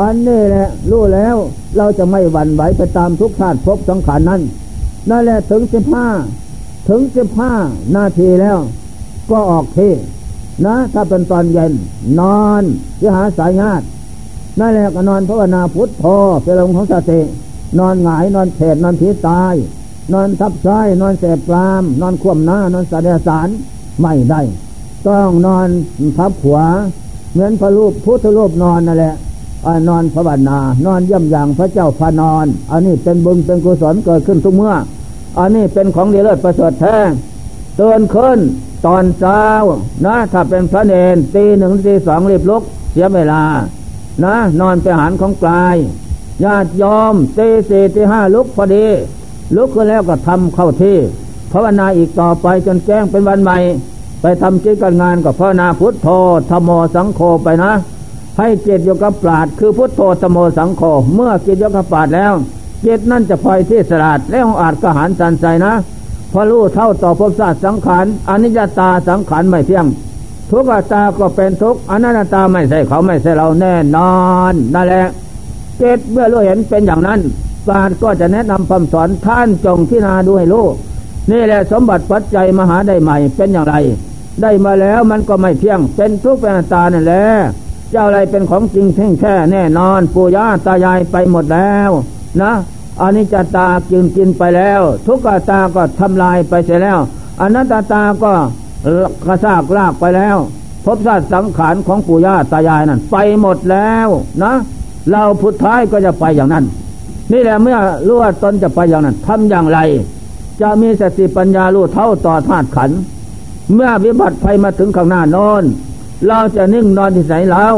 [0.00, 1.36] อันนี้แหละรู้แล้ว
[1.76, 4.40] เราจะไม่หวั่นไหวไปตามทุกชาติพบสังขารนั้น
[5.10, 6.08] นั่นแหละถึงสิบห้า
[6.88, 7.52] ถึงสิบห้า
[7.96, 8.58] นาทีแล้ว
[9.30, 9.78] ก็ออกเท
[10.66, 11.72] นะ ถ้าเป็นตอนเย็น
[12.20, 12.62] นอน
[13.00, 13.84] จะหาสายญาติ
[14.60, 17.20] นั่นแหละก็นอนภาวนาพุทธพอเป็นลมของสติ
[17.78, 19.54] นอนหงายนอนเฉดนอนผีตาย
[20.12, 23.48] นอนทับซ้ายนอนเสพกลาม นอนคว่ำหน้านอนสาเดสาร
[24.00, 24.40] ไม่ได้
[25.08, 25.68] ต้องนอน
[26.18, 26.60] ทับหัว
[27.32, 29.14] เหมือนพระรูปพุทธรูปนอนนั่นแหละ
[29.88, 34.74] นอนพระบานานอนย่ำอย่างพระเจ้าพานอน อันนี้เป็นบุญเป็นกุศลเกิดขึ้นทุกเมื่อ
[35.38, 36.96] อันนี้เป็นของดีเลิศประเสริฐแท้
[37.76, 38.38] เตือนขึ้น
[38.86, 39.42] ตอนเช้า
[40.06, 43.42] นะถ้าเป็นพระเนนตีหนึ่งตีสองรีบลุกเสียเวลา
[44.24, 45.76] นะ นอนไปหารของกาย
[46.44, 48.86] ญาติยอมตีสี่ตีห้าลุกพอดี
[49.56, 50.96] ลุกขึ้นแล้วก็ทำเข้าที่
[51.52, 53.58] ภาวนาอีกต่อไปจนแจ้งเป็นวันใหม่
[54.22, 56.08] ไปทำกิจการงานกับภาวนาพุทโธ
[56.50, 57.72] ธโมสังโฆไปนะ
[58.38, 60.82] ให้เจตโยกับปราดคือพุทโธธโมสังโฆ
[61.14, 62.32] เมื่อจิตโยกับปราดแล้ว
[62.82, 65.72] เจตนั่นจะพลอยที่สลาดและองอาจกระหารสันใจนะ
[66.32, 69.86] พอรู้เท่าต่อภพศาสตร์สังขารอนิจจตาสังขารไม่เที่ยง
[70.50, 74.12] ทุกขตาก็เป็นทุกอนัตตาไม่ใช่เขาไม่ใช่เราแน่นอ
[74.50, 75.06] นนั่นแหละ
[75.78, 77.20] เจตเมื่อรู้เห็นเป็นอย่างนั้น
[77.66, 80.66] ปราดก็จะแนะนำคำสอนท่านจงที่นาดูให้รู้
[81.30, 83.74] นี่แหละสมบัติปัจจัยมหาได้ใหม่เป็นอย่างไร
[84.42, 87.24] ได้มาแล้วมันก็ไม่เที่ยง เป็นทุกข์เป็นตานั่นแหละ
[87.90, 91.90] เจ้าอะไรเป็นของจริงแท้แท้แน่นอนปู่ย่าตายายไปหมดแล้ว
[92.42, 92.52] นะ
[93.00, 96.98] อันนี้จะตากินกินไปแล้ว ทุกขตาก็ทำลายไปเสียแล้ว
[97.40, 98.32] อนัตตาก็
[99.24, 100.36] กระซากลากไปแล้ว
[100.84, 104.08] พบชาติสังขารของปู่ย่าตายายนั่นไปหมดแล้ว
[104.42, 104.52] นะ
[105.10, 106.64] เราพุทท้ายก็จะไปอย่างนั้น
[107.32, 109.78] นี่แหละเมื่อรู้ว่าตนจะไปอย่างนั้นทำอย่างไร
[110.60, 112.90] จะมีสติปัญญารู้เท่าต่อธาตุขัน
[113.74, 115.62] เมื่อวิบัติภัยมาถึงข้างหน้านอน
[116.26, 117.74] เราจะนิ่งนอนที่ไหนแล้ว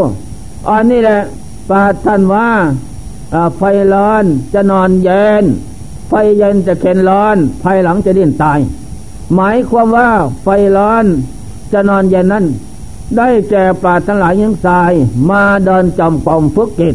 [0.68, 1.20] อันนี้แหละ
[1.68, 2.48] ปาท่านว่า
[3.56, 3.62] ไฟ
[3.94, 4.24] ร้อน
[4.54, 5.44] จะนอนเย็น
[6.08, 8.58] ไฟเย็นจะเข็นร้อน ภายหลังจะดิ้นตาย
[9.34, 10.08] หมายความว่า
[10.42, 11.04] ไฟร้อน
[11.72, 12.44] จะนอนเย็นนั้น
[13.16, 14.92] ได้แก่ปาทั้งหลายยังทราย
[15.30, 16.94] มาเดินจำปอมฝึกจิต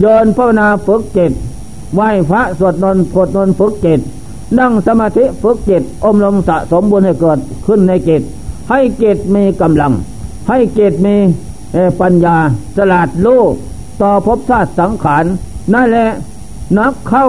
[0.00, 1.32] โยนภาวนาฝึกจิต
[1.94, 4.00] ไหว้พระสวดนนท์พดนนฝึกจิต
[4.58, 8.22] นั่งสมาธิฝึกจิตอมลมสะสมบุญให้เกิดขึ้นในจิต
[8.70, 9.92] ให้จิตมีกำลัง
[10.48, 11.16] ให้จิตมี
[12.00, 12.36] ปัญญา
[12.76, 13.52] สลาดโลก
[14.02, 15.24] ต่อภพชาติสังขาร
[15.74, 16.08] นั่นแหละ
[16.78, 17.26] นักเข้า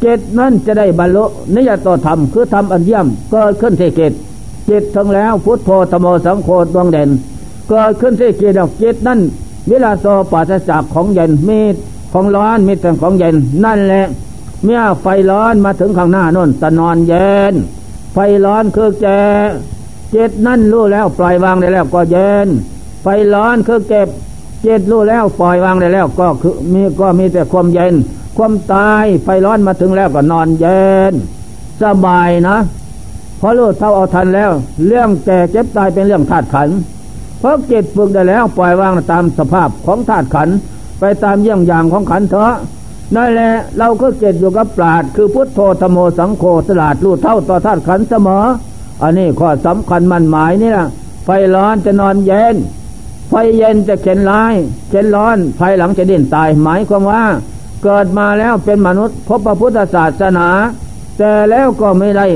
[0.00, 4.12] เจตนั่นจะได้บรรลุนิยตธรรมคือธรรมอันเยี่ยมเกิดขึ้นที่เจต
[4.68, 7.10] จิตทั้งแล้วพุทโธธโมสังโฆดวงเด่น
[7.68, 9.20] เกิดขึ้นที่เจตจิตนั่น
[9.68, 11.60] เวลาโซปัสจากของเย็นมี
[12.12, 13.34] ของร้อนมีแต่ของเย็น
[13.64, 14.06] นั่นแหละ
[14.64, 17.54] เมื่อไฟร้อนมาถึงข้างหน้าน่นตะนอนเย็น
[18.12, 19.06] ไฟร้อนคือแก
[19.81, 22.48] เจ็ดนั่นรู้แล้วปล่อยวางได้แล้วก็เย็น
[23.02, 24.08] ไฟร้อนคือเก็บ
[24.62, 27.94] เจ็ดรู้แล้วปล่อยวางได้แล้วก็คือมีก็มีแต่ความเย็น
[28.36, 31.12] ความตายไฟร้อนมาถึงแล้วก็นอนเย็น
[31.82, 32.58] สบายนะ
[33.38, 34.50] เพราะรู้เท่าเอาทันแล้ว
[34.86, 36.68] เรื่องแก่เจ็บตายเป็นเรื่องธาตุขัน
[37.38, 40.48] เพราะเจ็ดฝึกได้แล้วปล่อยวางตามสภาพของธาตุขัน
[41.00, 42.52] ไปตามเยี่ยงอย่างของขันเถอะ
[43.16, 48.44] นั่นแหละเราก็เกิดอยู่กับปราดคือพุทโธธโมสังโฆสลาดรู้เท่าต่อธาตุขันเสมอ
[49.02, 50.86] อันนี้ข้อสำคัญมันหมายนี่ละ
[51.24, 52.56] ไฟร้อนจะนอนเย็น
[53.28, 54.54] ไฟเย็นจะเข็นร้าย
[54.90, 57.22] เข็นร้อนไฟหลังจะดิ้นตาย หมายความว่า
[57.82, 60.48] เกิดมาแล้วเป็นมนุษย์พบพระพุทธศาสนา
[61.18, 62.26] แต่แล้วก็ไม่ได้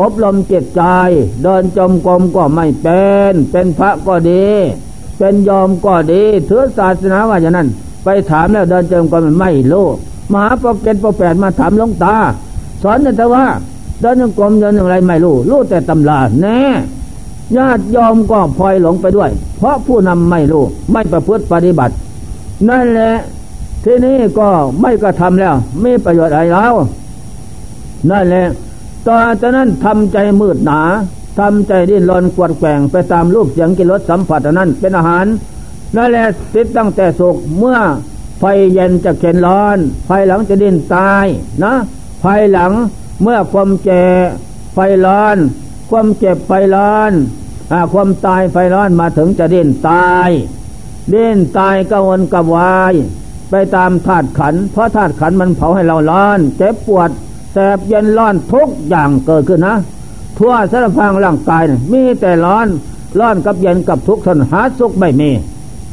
[0.00, 0.82] อบรมจิตใจ
[1.42, 4.46] เดินจมกรมก็ไม่เป็น เป็นพระก็ดี
[5.18, 7.68] เป็นยอมก็ดีถือศาสนาว่าอย่างนั้น
[8.04, 9.86] ไปถามแล้วเดินจมกรมไม่รู้
[10.32, 12.16] มหาปกเกตปกแปดมาถามหลวงตา
[12.82, 13.44] สอนแต่ว่า
[14.02, 16.58] เดินยังกรมเดินอย่างไรไม่รู้ รู้แต่ตำราแน่
[17.56, 21.94] ญาติยอมก็พลอยหลงไปด้วย เพราะผู้นำไม่รู้ ไม่ประพฤติปฏิบัติ
[22.68, 23.14] นั่นแหละ
[23.84, 24.48] ที่นี้ก็
[24.80, 26.74] ไม่กระทำแล้วไม่ประโยชน์อะไรแล้ว
[28.10, 28.46] นั่นแหละ
[29.06, 29.16] ตอ
[29.50, 30.80] นนั้นทำใจมืดหนา
[31.38, 35.26] ทำใจดิ้นรนกวดแกงไปตามรูปเสียงกินรสสัมผัสนั้นเป็นอาหาร
[35.96, 37.78] นั่นแหละติดตั้งแต่สุกเมื่อ
[38.38, 41.26] ไฟเย็นจะเข็นร้อน ไฟหลังจะดิ้นตาย
[41.64, 41.72] นะ
[42.20, 42.72] ไฟหลัง
[43.20, 44.04] เมื่อความแก่
[44.74, 45.36] ไฟร้อน
[45.90, 47.12] ความเจ็บไฟร้อน
[47.72, 50.30] อความตายไฟร้อนมาถึงจะดิ้นตาย
[51.12, 52.94] ดิ้นตายกวนกวาย
[53.50, 57.10] ไปตามธาตุขัน เพราะธาตุขันมันเผาให้เราร้อน เจ็บปวด
[57.52, 59.76] แสบเย็นร้อนทุกอย่างเกิดขึ้นนะ
[60.38, 62.66] ทั่วสารพังร่างกายมีแต่ร้อน
[63.18, 65.30] ร้อนกับเย็นกับทุกข์ทนหาสุขไม่มี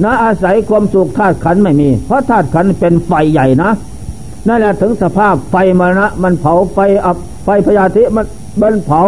[0.04, 3.72] นะอาศัยความสุขธาตุขันไม่มี เพราะธาตุขันเป็นไฟใหญ่นะ
[4.48, 8.26] นั่นแหละถึงสภาพไฟมรณะมันเผาไฟอับไฟพยาธิมัน
[8.62, 9.02] มันเผา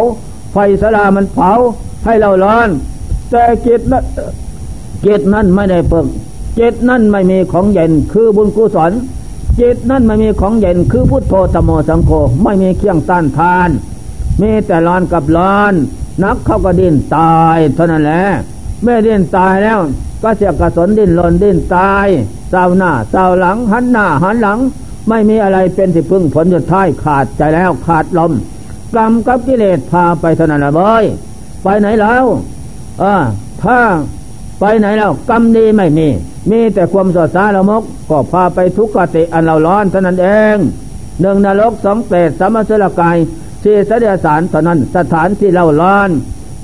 [0.53, 1.51] ไฟสลามันเผา
[2.05, 2.69] ให้เราร้อน
[3.31, 4.03] แต่จิตนั้น
[5.05, 6.05] จิตนั้นไม่ได้เปิก
[6.59, 8.91] จิตนั้นไม่มีของเย็นคือบุญกุศล
[9.59, 12.11] จิตนั้นไม่มีของเย็นคือพุทโธตโมสังโฆ
[12.43, 13.69] ไม่มีเครื่องต้านทาน
[14.41, 15.73] มีแต่ร้อนกับร้อน
[16.23, 18.23] นักเขาก็ดิ้นตายเท่านั้นแหละ
[18.83, 19.79] เมื่อดิ้นตายแล้ว
[20.23, 22.07] ก็เสียกระสนดิ้นหลนดิ้นตาย
[22.49, 24.59] เศร้าหน้าเศร้าหลังหันหน้าหันหลัง
[25.09, 28.31] ไม่มีอะไรเป็นที่พึ่งผลสุดท้ายขาดใจแล้วขาดลม
[28.95, 31.03] กรรมกับกิเลสพาไปเท่านั้นละเบย
[31.63, 32.25] ไปไหนแล้ว
[32.99, 33.23] เออ
[33.63, 33.79] ถ้า
[34.59, 36.07] ไปไหนแล้วกรรมดีไม่มี
[36.51, 40.57] มีแต่ความสดสาละมก ก็พาไปทุกขติอันเราร้อนเท่านั้นเอง
[41.21, 43.17] หนึ่งนรกสองเปรตสามสลกาย
[43.63, 46.09] ที่เสดียสารเท่านั้นสถานที่เราร้อน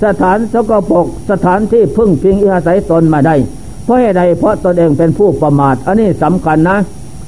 [0.04, 3.36] สถานสกปรกสถานที่พึ่งพิงอาศัยตนมาได้
[3.84, 6.78] เพราะเหตุใดเพราะตนเองเป็นผู้ประมาท อันนี้สำคัญนะ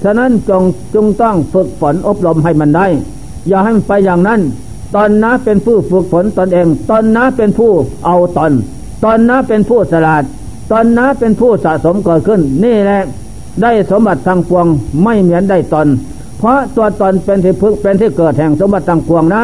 [0.02, 0.62] ฉะนั้นจง
[0.94, 2.86] จงต้องฝึกฝนอบรมให้มันได้
[3.48, 4.40] อย่าให้มันไปอย่างนั้น
[4.94, 7.72] ตอนนะเป็นผู้ฝึกฝนตนเอง ตอนนะเป็นผู้
[8.04, 8.52] เอาตน
[9.04, 10.22] ตอนนะเป็นผู้สลาด
[10.70, 13.02] ตอนนะเป็นผู้สะสมเกิดขึ้น นี่แหละ
[13.62, 14.66] ได้สมบัติทางปวง
[15.02, 15.88] ไม่เหมือนได้ตน
[16.38, 19.42] เพราะตัวตนเป็นที่พึกเป็นที่เกิดแห่งสมบัติทางปวงนะ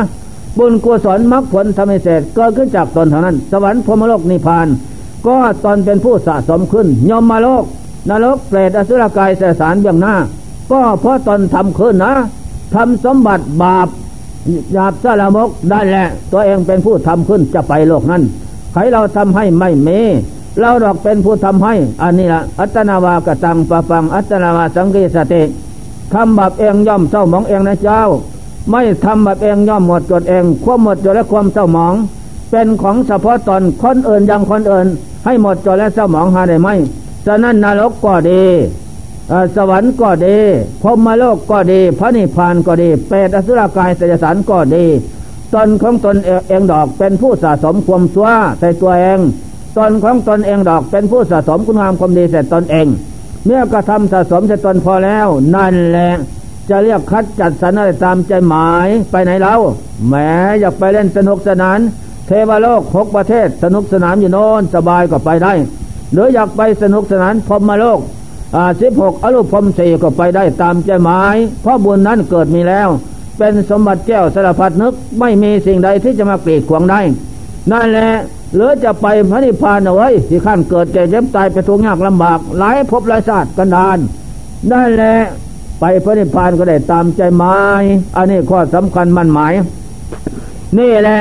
[0.59, 4.67] บุญกุศลมรรคผลทำให้เสร็จเกิดขึ้นจากตนเท่านั้น สวรรค์พรมโลกนิพพาน
[5.27, 7.65] ก็ตนเป็นผู้สะสมขึ้น ยมมาโลก
[8.11, 10.15] นรกเปรตอสุรกายเสสารเบื้องหน้า
[10.71, 12.15] ก็เพราะตนทำขึ้นนะ
[12.75, 13.89] ทำสมบัติบาป
[14.73, 18.23] หยาบสารมกได้แหละ ตัวเองเป็นผู้ทำขึ้นจะไปโลกนั้น
[18.73, 19.89] ใครเราทำให้ไม่เม
[20.61, 25.43] เราดอกเป็นผู้ทำให้ อันนี้ละอัตนาวากตังปะปัง อัตนาวาสังกีสติ
[26.13, 28.03] ทำแบบเองย่อมเศร้าหมองเองนะเจ้า
[28.71, 31.95] ไม่ทำแบบเองย่อมหมดจดเองความหมดจดและความเศร้าหมอง
[32.51, 34.87] เป็นของเฉพาะตนคนอื่นยังคนอื่น
[35.25, 36.69] ให้หมดจดและเศร้าหมองหาได้ไหม
[37.27, 38.43] ฉะนั้นนรกก็ดี
[39.57, 40.39] สวรรค์ก็ดี
[40.83, 44.87] พรมโลกก็ดี พระนิพพานก็ดีเปรตอสุรกายเสยสารก็ดี
[45.55, 49.21] ตนของตนเองดอกเป็นผู้สะสมความชั่วใส่ตัวเอง
[49.79, 52.87] ตนของตนเองดอกเป็นผู้สะสมคุณงามความดีใส่ตนเอง
[53.45, 56.11] เมื่อกระทำสะสมใส่ตนพอแล้ว นั่นแหละ
[56.69, 59.55] จะเรียกคัดจัดสรรอะไรตามใจหมายไปไหนเล่า
[60.07, 60.15] แหม
[60.61, 61.79] อยากไปเล่นสนุกสนาน
[62.27, 65.53] เทวโลกหกประเทศสนุกสนานอยู่โน่นสบายก็ไปได้
[66.13, 68.01] หรืออยากไปสนุกสนานพรมโลก
[68.81, 72.89] สิบหกอรูปพรมสี่ก็ไปได้ตามใจหมาย เพราะบุญนั้นเกิดมีแล้ว
[73.39, 77.01] เป็นสมบัติแก้วสารพัดนึกไม่มีสิ่งใดที่จะมาเกลีดขวางได้
[77.73, 78.11] นั่นแหละ
[78.55, 83.99] หรือจะไปพระนิพพานเอาไว้ที่ขั้นเกิดแก่เจ็บตายไปทุกข์ยากลำบาก หลายภพหลายชาติกันดาน
[84.71, 85.17] นั่นแหละ
[85.81, 87.83] ไปพระนิพพานก็ได้ตามใจหมาย
[88.17, 89.53] อันนี้ข้อสำคัญมั่นหมาย
[90.79, 91.19] นี่แหละ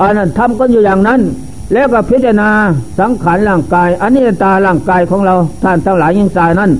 [0.00, 1.20] อันนั้นทำกันอยู่อย่างนั้น
[1.72, 2.50] แล้วก็พิจารณา
[2.98, 6.70] สังขารร่างกายอันนี้ตาร่างกายของเราท่านทั้งหลายยิ่งสายนั้น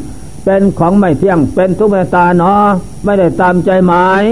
[0.45, 2.65] เป็นของไม่เที่ยงเป็นทุกเมตาเนาะ
[3.05, 4.23] ไม่ได้ตามใจหมาย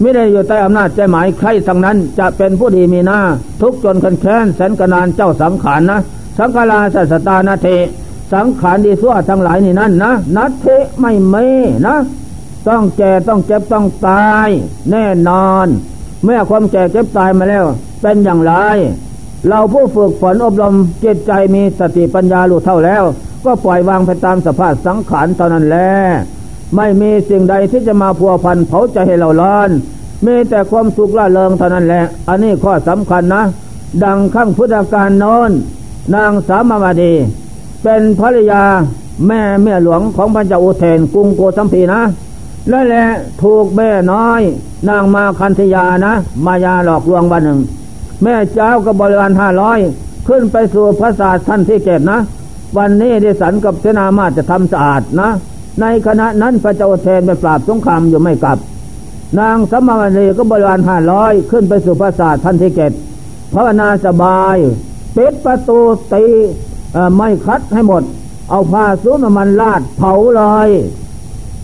[0.00, 3.20] ไม่ได้อยู่ใต้อำนาจใจหมายใครทั้งนั้นจะเป็นผู้ดีมีหน้า
[3.62, 6.00] ทุกจนคันแค้นแสนกนานเจ้าสังขารนะ
[6.38, 7.68] สังขาราสัสตานาเท
[8.32, 10.66] สังขารดีสั่วทั้งหลายนี่นั่นนะนัตเท
[11.00, 11.34] ไม่เม
[11.86, 11.96] นะ
[12.68, 14.48] ต้องแก่ต้องเจ็บต้องตาย
[14.90, 15.66] แน่นอน
[16.24, 17.64] เมื่อความแก่เจ็บตายมาแล้ว
[18.02, 18.52] เป็นอย่างไร
[19.48, 20.74] เราผู้ฝึกฝนอบรม
[21.04, 23.04] จิตใจมีสติปัญญารู้เท่าแล้ว
[23.44, 25.90] ก็ปล่อยวางไปตามสภาพสังขารเท่านั้นแหละ
[26.76, 29.70] ไม่มีสิ่งใดที่จะมาพัวพันเผาใจให้เราร้อน
[30.26, 33.42] มีแต่ความสุขละเริงเท่านั้นแหละ อันนี้ข้อสำคัญนะ
[34.04, 35.50] ดังขั้งพุทธการโน้น
[36.14, 37.14] นางสามาวดี
[37.82, 38.62] เป็นภรรยา
[39.26, 42.00] แม่แม่หลวงของพระเจ้าอุเทนกรุงโกสัมพีนะ
[42.68, 43.04] และแหละ
[43.42, 44.40] ถูกแม่น้อย
[44.88, 46.12] นางมาคันธยานะ
[46.46, 47.60] มายาหลอกลวงวันหนึ่ง
[48.22, 49.78] แม่เจ้าก็บริวารห้าร้อย
[50.28, 52.20] ขึ้นไปสู่พระศาสท่านที่เกตนะ
[52.78, 55.30] วันนี้ดิสันกับเสนามาจะทำสะอาดนะ
[55.80, 58.58] ในขณะนั้นพระเจ้าเทนไปปราบสงครามอยู่ไม่กลับ
[59.38, 62.92] นางสมณีก็บริวารห้าร้อยขึ้นไปสู่พระศาสท่านที่เกต
[63.54, 64.56] ภาวนาสบาย
[65.16, 65.78] ปิดประตู
[66.14, 66.24] ตี
[67.16, 68.02] ไม่คัดให้หมด
[68.50, 70.70] เอาผ้าสูนมันลาดเผาเลย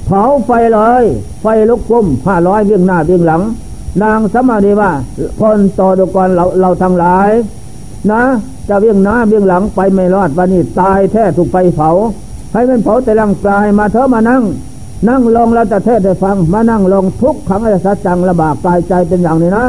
[0.06, 1.04] เผาไฟเลย
[1.42, 3.42] ไฟลุกคุ้มผ้าร้อยเบี้ยงหน้าเบี้ยงหลัง
[4.02, 4.90] นางสมาดีว่า
[5.40, 7.30] คนต่อดุกรเราเราทั้งหลาย
[8.10, 8.22] นะ
[8.68, 11.90] จะเวียงหน้าเวียงหลังไปไม่รอดวันนี้ตายแท้ถูกไฟเผา
[12.52, 14.42] ให้มันเผาแต่ร่างกายมาเถอะมานั่ง
[15.08, 19.66] นั่งลงแล้วจะเทศให้ฟัง มานั่งลงทุกขังอริสัจจังระบากกายใจเป็นอย่างนี้นะ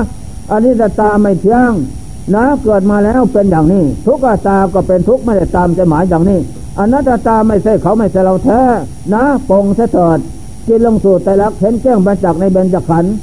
[0.52, 1.72] อันนี้จะตาไม่เที่ยง
[2.36, 6.40] นะเกิดมาแล้วเป็นอย่างนี้ ทุกตาก็เป็นทุกไม่ได้ตามใจหมายอย่างนี้
[6.80, 8.62] อนัตตาไม่ใช่เขาไม่ใช่เราแท้
[9.14, 10.20] นะปงเสถิด
[10.68, 13.14] กินลงสู่แต่ลักเห็นแจ้งบรรจักในเบญจขันธ์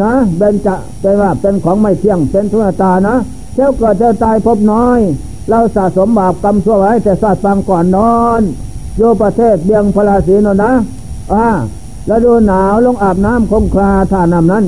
[0.00, 3.16] นะเบนจะเป็นว่าเป็นของไม่เที่ยงเป็นทุนตานะ
[3.54, 5.00] เจ้าเกิดเจ้าตายพบน้อย
[5.48, 8.40] เราสะสมบาปกรรมชั่วไว้แต่สาดฟังก่อนนอน
[8.96, 10.72] โยประเทศเบียงพลาศีนนะ
[11.32, 11.46] อ่า
[12.06, 14.64] แล้วดูหนาวลงอาบน้ำคงคลาท่าน้ำนั้น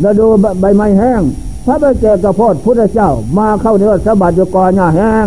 [0.00, 0.26] แล้วดู
[0.60, 1.22] ใบไม้แห้ง
[1.64, 5.26] พระเบเจกระโพดพุทธเจ้า มาเข้าเนื้อสะบัดอยู่กอหญ้าแห้ง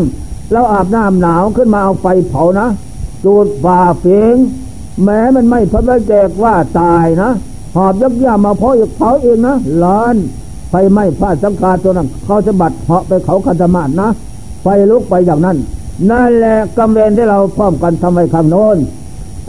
[0.52, 2.68] แล้วอาบน้ำหนาวขึ้นมาเอาไฟเผานะ
[3.24, 4.36] จูดฝ่าเฟียง
[5.04, 7.30] แม้มันไม่พระบเจกว่าตายนะ
[7.76, 10.16] หอบยักย่ามาเผาะอีกเผาเองนะล้าน
[10.70, 14.10] ไฟไหม้ผ้าสังคาตัวนั้นเขาจะบัดเหาะไปเขาคันธมาศนะ
[14.62, 15.58] ไฟลุกไปอย่างนั้น
[16.12, 18.78] นั่นแหละกำเวรที่เราพร้อมกันทำไว้ข้างโน้น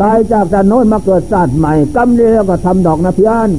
[0.01, 3.51] ตายจากจากโน้นมาเกิดศาสตร์ใหม่กำเดียวก็ทำดอกนะพี่อัน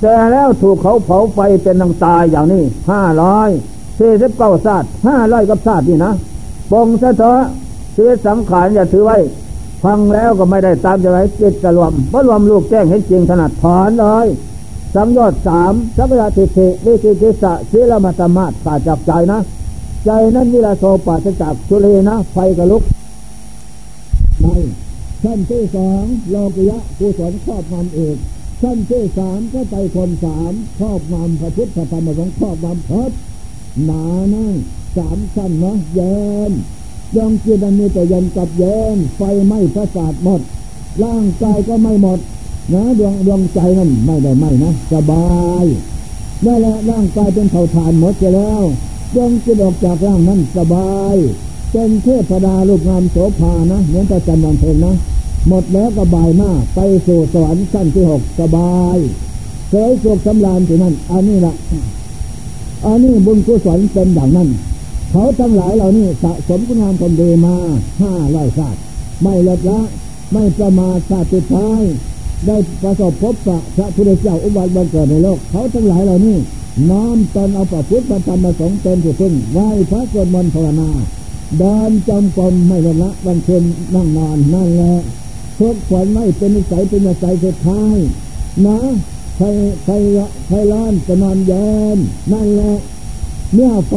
[0.00, 3.48] แต่แล้วถูกเขาเผาไฟเป็นนางตายอย่างนี้ห้าร้อย
[3.98, 6.12] สี่สิบเก้าศาสตร์ห้าร้อยกับศาสตร์นี่นะ
[6.72, 7.40] ปงสะเถอะ
[7.94, 9.16] ชีวิตสังขารอย่าถือไว้
[9.84, 14.26] ฟังแล้วก็ไม่ได้ตามจะไรจิตจะรวมเพราะรวมลูกแจ้งเห็นจริงถนัดถอนเลย
[14.94, 19.40] สังยอดสามสัพยาทิฏฐิวิจิติสะศีลมัตมาตาจากใจนะ
[20.04, 22.82] ใจนั้นวิลาโสปัสจากสุเลนะ ไฟกระลุก
[24.42, 24.46] ใน
[25.22, 28.16] ชั้นที่สองโลกิยะกุศลครอบงำเอก
[28.62, 33.10] ชั้นที่สามก็ใจคนสามครอบงำพระพุทธธรรมสงฆ์ครอบงำพบ
[33.84, 34.54] หนานั่ง
[34.96, 36.52] สามชั้นนะเย็น
[37.16, 40.40] ยองจิตมีแต่เย็นกับเย็นไฟไหม้พระศาสหมด
[41.02, 42.18] ร่างกายก็ไม่หมด
[42.72, 45.64] นะดวงดวงใจนั่นไม่ได้ไม่นะสบาย
[46.44, 48.62] นั่นแหละร่างกายเป็นเผ่าฐานหมดไปแล้ว
[49.14, 51.16] ดวงจิตออกจากร่างนั้นสบาย
[51.72, 54.94] เป็นเทพดาลูกงามโสภานะเหมือนพระจันทร์วันเพ็ญนะ
[55.48, 58.96] หมดแล้วก็บายมากไปสู่สวรรค์ชั้นที่หกสบาย
[59.70, 61.54] เคยสุขสำราญที่นั่นอันนี้ละ
[62.86, 64.48] อันนี้บุญกุศลเป็นอย่างนั้น
[65.10, 67.56] เขาทั้งหลายเหล่านี้สะสมคุณงามความดีมา
[68.02, 68.78] ห้าร้อยชาติ
[69.22, 69.80] ไม่ลดละ
[70.32, 71.82] ไม่ประมาทชาติท้าย
[72.46, 76.36] ได้ประสบพบพระพระพุทธเจ้าอุบัติบังเกิดในโลก เขาทั้งหลายเหล่านี้
[76.90, 80.90] น้อมตนเอาประพุทธธรรมประสงค์เป็นที่พึ่งไหว้พระสวดมนต์ภาวนา
[81.58, 83.62] เดินจำกรมไม่ลดละวันเพ็ญ
[83.94, 84.94] นั่งนอนนั่นแหละ
[85.58, 87.96] ทุกขวัญไม่เป็นนิสัยเป็นนิสัยสุดท้าย
[88.66, 88.78] นะ
[89.36, 89.44] ใคร
[89.84, 89.92] ใคร
[90.46, 91.98] ใครร้อนจะนอนเย็น
[92.32, 92.74] นั่นแหละ
[93.54, 93.94] เมื่อไฟ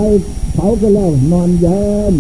[0.54, 2.14] เผาก็แล้วนอนเย็น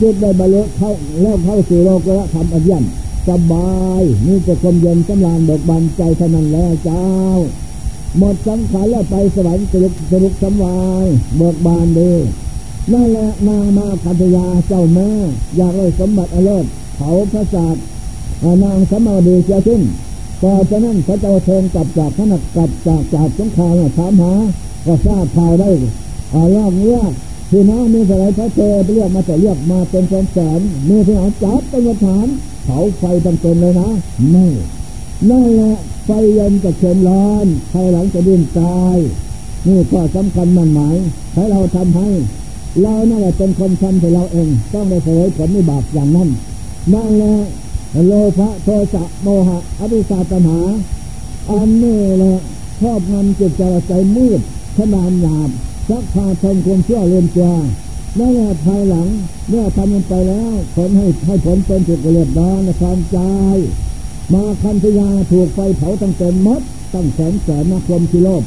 [0.00, 0.90] จิตได้บรรลุเข้า
[1.22, 2.84] แล้วเข้าสู่โลกแล้วทำอันยัน
[3.28, 7.06] สบายนี่จะคมเย็นสำราญเบิกบานใจเท่านั้นแล้วเจ้า
[8.18, 11.04] หมดสังขารแล้วไปสวรรค์สรุปสรุปสบาย
[11.36, 12.12] เบิกบานดี
[12.92, 15.10] นั่นแหละนางมาคัตยาเจ้าแม่
[15.56, 17.84] อยากได้สมบัติอเลิศเขาพระศาสตร์
[18.64, 19.82] นางสมาดีเสียสิ้น
[20.42, 24.32] ต่อจากนั้นพระเจ้าเชิญกลับจากขนักกลับจากจากสงครามถามหา
[24.86, 25.70] ก็ทราบข่าวได้
[26.34, 27.12] อาลอกเรียก
[27.50, 32.26] พี่น้องมีอะไรพระเจไปเรียกมาแต่เรียกมาเป็นแสนแสนมีพี่น้องจับเป็นฐาน
[32.64, 33.90] เผาไฟตั้งเต็มเลยนะ
[34.34, 34.50] นี่
[35.30, 38.96] นั่นแหละไฟเย็นจะเข็มร้อนภายหลังจะดิ้นตาย
[39.66, 40.96] นี่ข้อสำคัญมันหมาย
[41.34, 42.08] ให้เราทำให้
[42.80, 46.28] เรานั่นแหละเป็นคนทำให้เราเอง ต้องได้เสวยผลในบาปอย่างนั้น
[46.92, 47.34] นั่นแหละ
[48.06, 50.60] โลภะโทสะโมหะอภิชาตัณหา
[51.50, 52.34] อันนี้แหละ
[52.80, 53.52] ชอบงำจิต
[53.88, 54.40] ใจมืด
[54.76, 55.50] ขนานหยาบ
[55.88, 57.50] สักพาทำความเชื่อเรียนตัว
[58.18, 59.08] นั่นแหละภายหลัง
[59.48, 63.18] เมื่อทำมันไปแล้วผลให้ให้ผลเป็นจุดเรียบร้อยในความใจ
[64.32, 66.62] มาคันธยาถูกไฟเผาตั้งเต็มมด
[66.94, 68.42] ตั้งแสนแสนนะความที่โลภ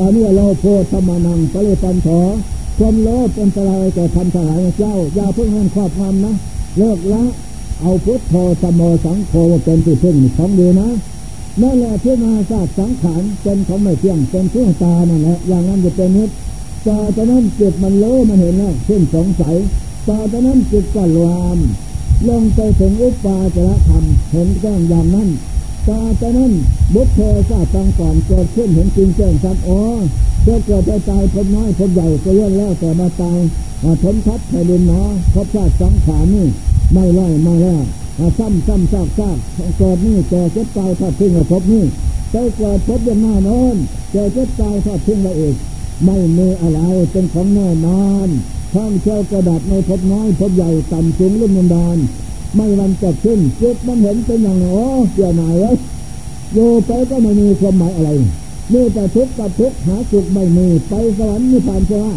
[0.00, 2.20] อันนี้โลโพธมานังปริปันถอ
[2.78, 6.34] ความโลภเป็นอะไรแก่ทำสลายเจ้า อย่าเพิ่งให้ครอบงำนะ
[6.78, 7.22] เลิกละ
[7.80, 9.32] เอาพุทโธสมโมสังโฆ
[9.64, 10.88] เป็นที่พึ่งของดีนะ
[11.62, 16.30] นั่นแหละที่มาศาสตร์สังขารเป็นของไม่เที่ยงเป็นเพื่อตานั่นแหละอย่างนั้นจะเป็นนิด
[16.86, 19.56] ต่อจากนั้นจิตมันโลมันเห็นแล้วขึ้นสงสัย
[20.08, 21.58] ต่อจากนั้นจิตก็รวม
[22.28, 25.28] ลงไปถึงอุปาจารธรรมเห็นแจ้งอย่างนั้น
[25.88, 26.52] ต่อจากนั้น
[26.94, 27.18] บุพเพ
[27.50, 29.80] ศาบตังก่อนเกิดขึ้นเห็นจริงแจ้งชัดอ๋อ
[30.44, 33.38] เกิดเกิดตายพบน้อยพบใหญ่ก็ย่นแล้วแต่มาตาย
[33.84, 36.46] มาทนทับไผ่ดินเนาะพบชาติสังขารนี่
[36.92, 37.82] ไม่ไล่ไม่แล้ว
[38.38, 39.36] ซ้ำซ้ำซากซาก
[39.78, 41.84] เกิดนี่เจอเจ็บตายทอดทิ้งพบนี่
[42.30, 43.76] ไปเกิดพบยังหน้านอน
[44.12, 45.54] เจอเจ็บตายทอดทิ้งละเอก
[46.04, 48.28] ไม่มีอะไรเป็นของแน่นอน
[48.74, 51.98] ท่องเที่ยวกระดับในพบน้อยพบใหญ่ต่ำสูงลุ่มนดาน
[52.54, 55.72] ไม่วันจะขึ้นจิตมันเห็นเป็นอย่างโอ้เกี่ยหนายวะ
[56.52, 58.10] โยไปก็ไม่มีความหมายอะไร
[58.72, 62.14] มีแต่ทุกข์กับทุกข์หาสุขไม่มีไปสวรรค์นิพพานจะว่า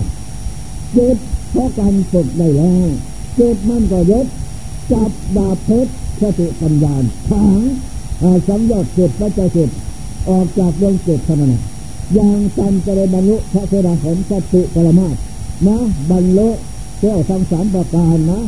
[0.95, 1.17] จิต
[1.52, 2.88] เพราะการฝึกได้แล้ว
[3.38, 4.26] จิตมันก็ยศ
[4.91, 6.95] จับดาบเพชรสติปัญญา
[7.30, 7.62] ถาง
[8.47, 9.69] สังยอดจิตพระเจ้าจิต
[10.30, 11.54] ออกจากดวงจิตเท่านั้น
[12.15, 15.15] ย่างตันจะได้บรรลุพระเสดาผลสัติปรมาต
[15.67, 15.77] นะ
[16.11, 16.49] บรรลุ
[16.99, 18.39] เจ้าทั้งสามประการนะ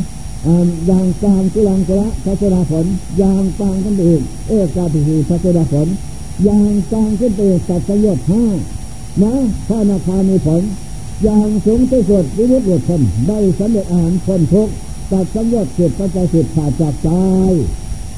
[0.87, 2.85] อย่างกลางกุลังกุละพระเสดาผล
[3.17, 5.87] อย่างกลางกันเองเอกาภิพระเสดาผล
[6.43, 8.43] อย่างกลางขึ้นไปสัตยศห้า
[9.23, 9.33] นะ
[9.67, 10.61] พระนาคามีผล
[11.23, 14.69] อย่างสูงที่สุดวิมุตติผลได้สำเร็จอาหารคนทุก
[15.11, 17.09] ตัดสัญญาเกิดปัจจัยสิทธิ์ขาดจากใจ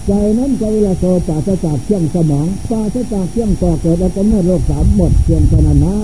[0.07, 5.97] ใจนั้นใจละโซปราศจากเครื่องสมองปราศจากเครื่องก่อเกิดแล้วก็เมื่อโลกสามหมดเพียงเท่านั้นนะ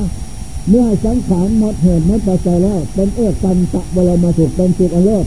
[0.69, 5.25] เมื่อสังขารหมดเหตุหมดปัจจัยแล้วเป็นเอื้อกันตะบรมาสุขเป็นสุขอเลิศ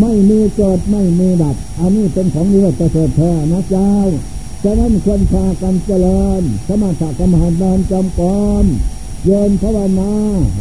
[0.00, 3.92] ไม่มีเกิดไม่มีดับ อันนี้เป็นของเลือดประเสริฐแท้นะเจ้า
[4.62, 8.20] ฉะนั้นควรพากันเจริญสมาธิกรรมฐานจำก
[8.62, 8.64] ร
[9.24, 10.12] เยินภาวนา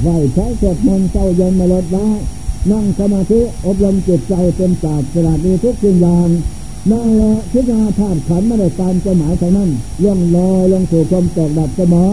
[0.01, 2.07] ไหวใช้สวดมนต์เจ้าเย็นมาลดละ
[2.71, 6.29] นั่งสมาธิอบรมจิตใจเป็นศาสตร์ฉลาดมีทุกสิ่งอย่าง
[6.91, 9.69] นั่นแหละพิจารณาธาตุขันไม่ได้ตามจะหมายเท่านั้น
[10.03, 12.11] ล่องลอยลงสู่ความตกดับเสมอ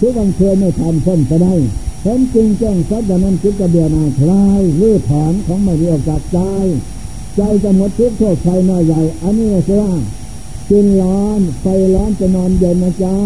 [0.00, 1.54] ทุกวันเคยไม่ทำพ้นไปได้
[2.02, 6.38] เห็นจริงแจ้งสัจจนั้นคิดกระเบียนาคลายรื้อถอนของไม่มีโอกาสใจ
[7.36, 9.84] ใจจะหมดทุกโทษไฟน้อยใหญ่อันนี้เสีย
[10.70, 13.20] กินร้อนไฟร้อนจะนอนเย็นนะเจ้า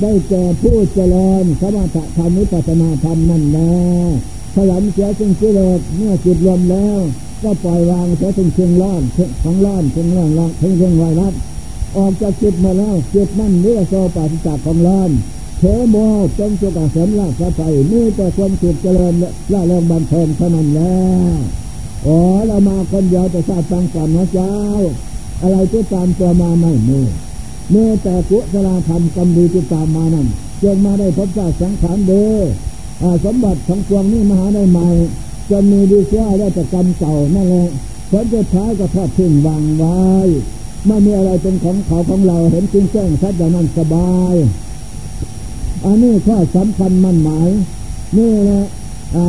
[0.00, 3.78] ได้แก่ผู้เจริญสมถะธรรมนิพพานาธรรมนั่นแน่
[4.54, 7.00] ขยันเสียจึงกิเลสเมื่อจิตรวมแล้ว
[7.42, 9.02] ก็ปล่อยวางเสียถึงเชิงร้อน
[9.42, 11.34] ของร้อนเชิงร้อนร้อนเชิงเชิงไวรัส
[11.96, 15.10] ออกจากจิตมาแล้วจิตนั่นเนื้อโซปาสิจากของร้อน
[15.58, 15.96] เทโม
[16.38, 17.60] จงจุกเสริมราชไฟ
[17.92, 19.14] นี่แต่ความสุขเจริญ
[19.52, 21.00] ละเริงบันเทิงเท่านั้นแล้
[21.34, 21.38] ว
[22.06, 24.54] อ๋อเรามาคนเดียวจะทราบฟังก่อนนะเจ้า
[25.42, 27.00] อะไรที่ตามตัวมาไม่มี
[27.70, 30.26] เมื่อแต่กุศลธรรมกำดีที่ตามมานั้น
[30.62, 32.40] จงมาได้พบเจ้าสังขารเด้อ
[33.24, 34.88] สมบัติของพวงนี้มหาได้ใหม่
[35.50, 37.68] จนมีดีเสียได้แต่กรรมเก่านั่นแหละ
[38.10, 40.00] ผลจะท้ายก็ทอดทิ้งวางไว้
[40.86, 44.34] ไม่มีอะไรเป็นของเขาของเราเห็นจริงแจ้งชัดอย่างนั้นสบาย
[45.84, 47.48] อันนี้ข้อสำคัญมันหมาย
[48.16, 48.62] นี่แหละ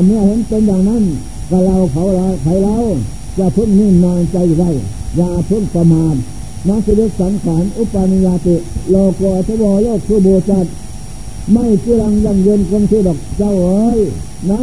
[0.05, 1.03] เมื่อเห็นเป็นอย่างนั้น
[1.49, 2.77] ก็เราเขาเราใครเรา
[3.37, 4.69] จะพึ่งนิ่งนอนใจไว้
[5.17, 6.15] อย่าพึ่งประมาท
[6.67, 8.55] นักสิริสังขารอุปาณิยติ
[8.89, 10.65] โลโกทวโลกสุโบจัด
[11.51, 13.99] ไม่กีรังยังเย็นคงที่ดอกเจ้าเอ้ย
[14.51, 14.61] นะ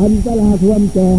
[0.00, 1.10] อันตลาทวนแก่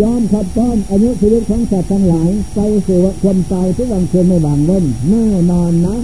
[0.00, 5.96] ยอมขับต้อนอายุชีวิตของสัตว์ทั้งหลายไปสู่ความตายทุกวันเชิญไม่บางเว้นแน่นอนนะ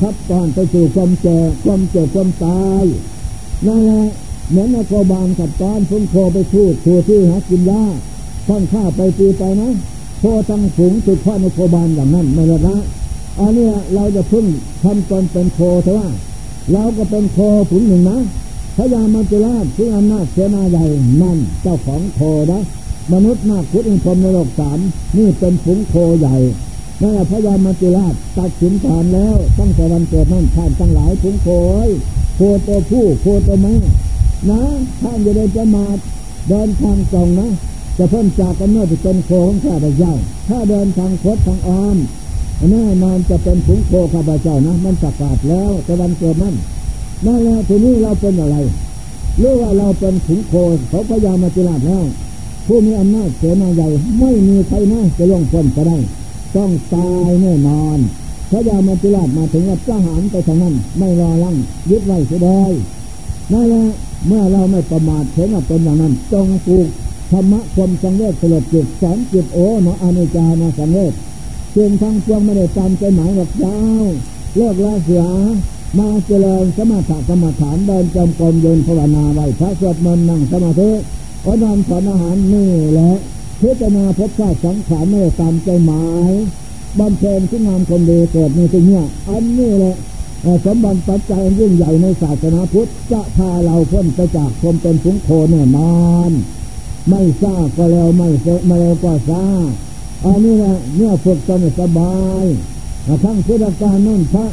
[0.00, 2.84] ขับต้อนไปสู่ความเจ็ความเจ็บความตาย
[3.66, 4.04] นั่นแหละ
[4.50, 7.82] เหมือนนโกบาลขับต้อนพุ่งโคไปพูดผู้ที่หากินยา
[8.48, 9.70] ท่องข้าไปตีไปนะ
[10.20, 12.76] โคตั้งสูงสุดพ่อนโกบาลอย่างนั้นไม่ละ
[13.38, 14.46] อันนี้เราจะพึ่ง
[14.82, 16.08] ทำตนเป็นโคเถอะว่า
[16.72, 17.38] เราก็เป็นโค
[17.70, 18.18] ผุนหนึ่งนะ
[18.76, 20.84] พญามัจจุราชที่อำนาจเสนาใหญ่
[21.22, 22.20] นั่นเจ้าของโค
[22.50, 22.60] นะ
[23.12, 24.78] มนุษย์มากพุทธอินทรมในโลกสาม
[25.16, 26.36] นี่เป็นผงโคใหญ่
[27.02, 31.48] นั่นแหละพญามัจจุราชตัดสินผ่านแล้วตั้งแต่วันเกิดนั่นท่านตั้งหลายผงโค
[32.36, 33.74] โคตัวผู้โคตัวแม่
[34.50, 34.62] นะ
[35.02, 35.86] ท่านจะได้จะมา
[36.48, 37.50] เดินทางตรงนะ
[37.98, 40.14] จะเพิ่มจากกันเมื่อจะเป็นโคของข้าพเจ้า
[40.48, 41.96] ถ้าเดินทางคดทางอ้อม
[42.68, 46.54] แน่นอนจะเป็นผงโคข้าพเจ้านะมันประกาศแล้วแต่วันเกิดนั่น
[47.26, 48.56] นั่นแหละทีนี้เราเป็นอะไร
[49.38, 50.52] หรือว่าเราเป็นผงโค
[50.88, 52.04] เขาพยายามมาจิราชแล้ว
[52.66, 53.88] ผู้มีอำนาจเสนาใหญ่
[54.18, 55.98] ไม่มีใครนะจะล่วงพ้นไปได้
[56.56, 57.98] ต้องตายแน่นอน
[58.50, 61.56] พระยามาจิราชมาถึงกับทหารไปทางนั้น ไม่รอลัง
[61.90, 62.62] ยึดไว้เสียได้
[63.52, 63.84] นั่นแหละ
[64.26, 66.86] เมื่อเราไม่ประมาทเห็นว่าเป็นอย่างนั้นจงปลูก
[67.30, 71.12] ธรรมะความสังเวชสลดจิตสอนจิตโอ้เนาะอนิจานาสังเวช
[71.70, 73.78] เพียงทางพวงไม่ได้ตามใจหมายหรอกเจ้า
[74.54, 75.24] เลิกละเสีย
[75.98, 80.90] มาเจริญสมาธิกรรมฐานเดินจงกรมยืนภาวนาไว้พระสวดมนต์นั่งสมาธิ
[81.44, 83.10] ขอนอนสอนอาหารนี่แหละ
[83.60, 86.32] พิจารณาพบชาติสังขารไม่ตามใจหมาย
[86.98, 89.96] บำเพ็ญที่งามคนดีเกิดในที่นี้อันนี้แหละ
[90.66, 96.30] สมบัติปัจจัยยิ่งใหญ่ในศาสนาพุทธจะพาเราพ้นไปจากความเป็นผงโคแน่นอน
[97.08, 98.28] ไม่ทราบก็แล้วไม่
[98.66, 99.70] ไม่แล้วก็ทราบ
[100.24, 102.44] อันนี้แหละเมื่อฝึกจนสบาย
[103.24, 104.46] ทั้งพุทธการนั่นพระ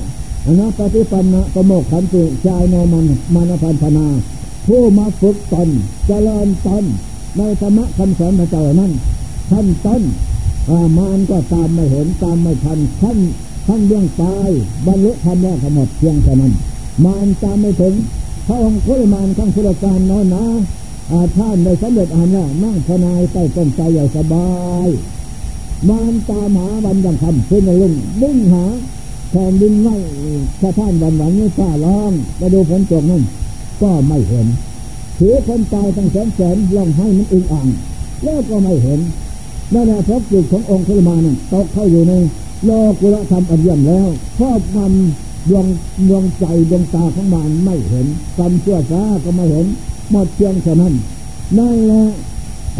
[0.45, 4.07] อนัปฏิปันนะประโมกขันติชายโนมันมานพันธนา
[4.67, 5.69] ผู้มาฝึกตน
[6.07, 6.83] เจริญตน
[7.37, 8.91] ในธรรมะคำสอนพระเจ้านั้น
[9.51, 10.01] ท่านต้น
[10.97, 13.17] มานก็ตามไม่เห็นตามไม่ทันท่าน
[13.67, 14.49] ท่านเรื่องตาย
[14.85, 16.53] บรรลุธรรมแล้วหมดเพียงแค่นั้น
[17.05, 17.93] มานตามไม่ถึง
[18.47, 20.45] พระองค์คุยมานทั้งสุรการน้อยนะ
[21.11, 24.49] อาท่านได้สำเร็จอ่านแล้วนั่งพนายใต้ต้นใจอย่างสบา
[24.85, 24.87] ย
[25.89, 28.63] มานตามหาวันยังคำขึ้นในลุ่งดึงหา
[29.31, 29.95] แทนดินไม่
[30.61, 33.23] สะท้านวันวันนี้ฟ้าร้องมาดูฝนตกนั่น
[33.81, 34.47] ก็ไม่เห็น
[35.17, 37.67] ถือคนตายตั้งแสนแสนลองให้มันอึงอ่าง
[38.23, 38.99] แล้วก็ไม่เห็น
[39.73, 42.13] นั่นแหละพบจิตขององค์พระมานั่นตกเข้าอยู่ใน
[42.65, 44.07] โลกุลธรรมอันเยี่ยมแล้ว
[44.37, 45.65] ครอบงำดวง
[46.07, 48.07] ดวงใจดวงตาของมันไม่เห็น
[48.37, 49.65] กรรมชั่วช้าก็ไม่เห็น
[50.11, 50.93] หมดเพียงเท่านั้น
[51.57, 52.03] นั่นแหละ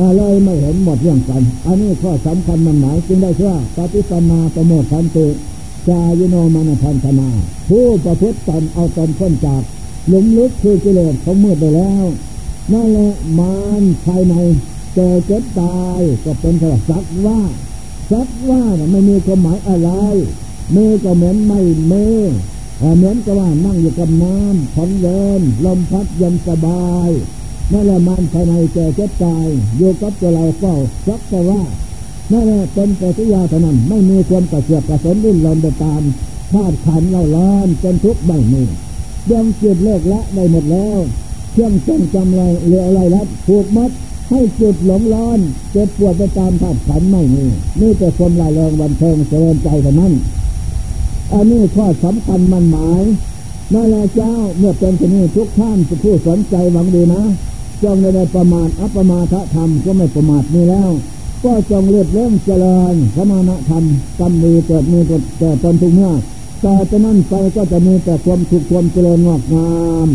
[0.02, 5.28] อะไรไม่เห็นหมดเรื่องกัน อันนี้ข้อสำคัญมันหมายจึงได้ชื่อปฏิปนาประโมทันติ
[5.90, 7.30] จายโนมานพันธนา
[7.70, 9.64] ผู้ประพฤติตนเอาตนพ้นจาก
[10.08, 12.06] หลุมลึกคือกิเลสเขามืดไปแล้ว
[12.74, 14.36] นั่นแหละมารภายใน
[14.96, 17.42] เจอเจ็บตายก็เป็นสสักว่า
[18.12, 19.90] สักว่าไม่มีความหมายอะไร
[20.72, 21.94] เมก็เหมือนไม่เม
[22.98, 27.10] เหมือนกับว่านั่งอยู่กับน้ำผ่อนเยินลมพัดเย็นสบาย
[27.72, 29.46] นั่นแหละมันภายในเจอเจ็บตาย
[29.78, 30.76] อยู่กับตัวเราเฝ้า
[31.08, 31.62] สักแต่ว่า
[32.32, 36.02] นั่นแหละเป็นปฏิยาเท่านั้นไม่มีความกระเสือกกระสนดิ้นรนไปตาม
[36.54, 38.64] ธาตุขันเราล้อนจนทุกข์ไม่มี
[39.32, 40.98] ยังจิตเลิกละได้หมดแล้ว
[41.52, 43.92] เครื่องจงจำอะไรเรืออะไรรัดผูกมัด
[44.30, 45.40] ให้จิตหลงร้อน
[45.72, 47.46] เจ็บปวดไปตามธาตุขันไม่มี
[47.80, 50.14] นี่แต่ความลายแรงวันเทิงเสริญใจเท่านั้น
[51.34, 53.04] อันนี้ข้อสำคัญมันหมาย
[53.74, 57.24] นั่นแหละเจ้าเมื่อเป็นที่นี้ทุกท่านจะผู้สนใจหวังดีนะ
[57.84, 60.92] จงในประมาทอัปมาทธรรมก็ไม่ประมาทนี้แล้ว
[61.44, 63.84] ก็จงเลือดเล่มเจริญสมาณธรรม
[64.20, 66.12] กำมีเกิดมีเกิดแต่ตนทุกเมื่อ
[66.64, 69.76] ต่อจากนั้นไปก็จะมีแต่ความสุขความเจริญงอกงา
[70.08, 70.10] ม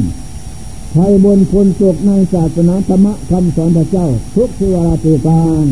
[0.92, 5.66] ไทยบนคนสุขในศาสนาธรรมคำสอนพระเจ้า ทุกทิวราติการ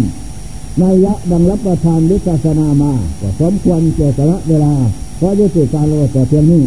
[0.80, 4.74] นยะดังรับประทานวิศาสนามาก็สมควรเจตละเวลา
[5.18, 6.62] เพราะยุติการโลดแต่เพียงนี้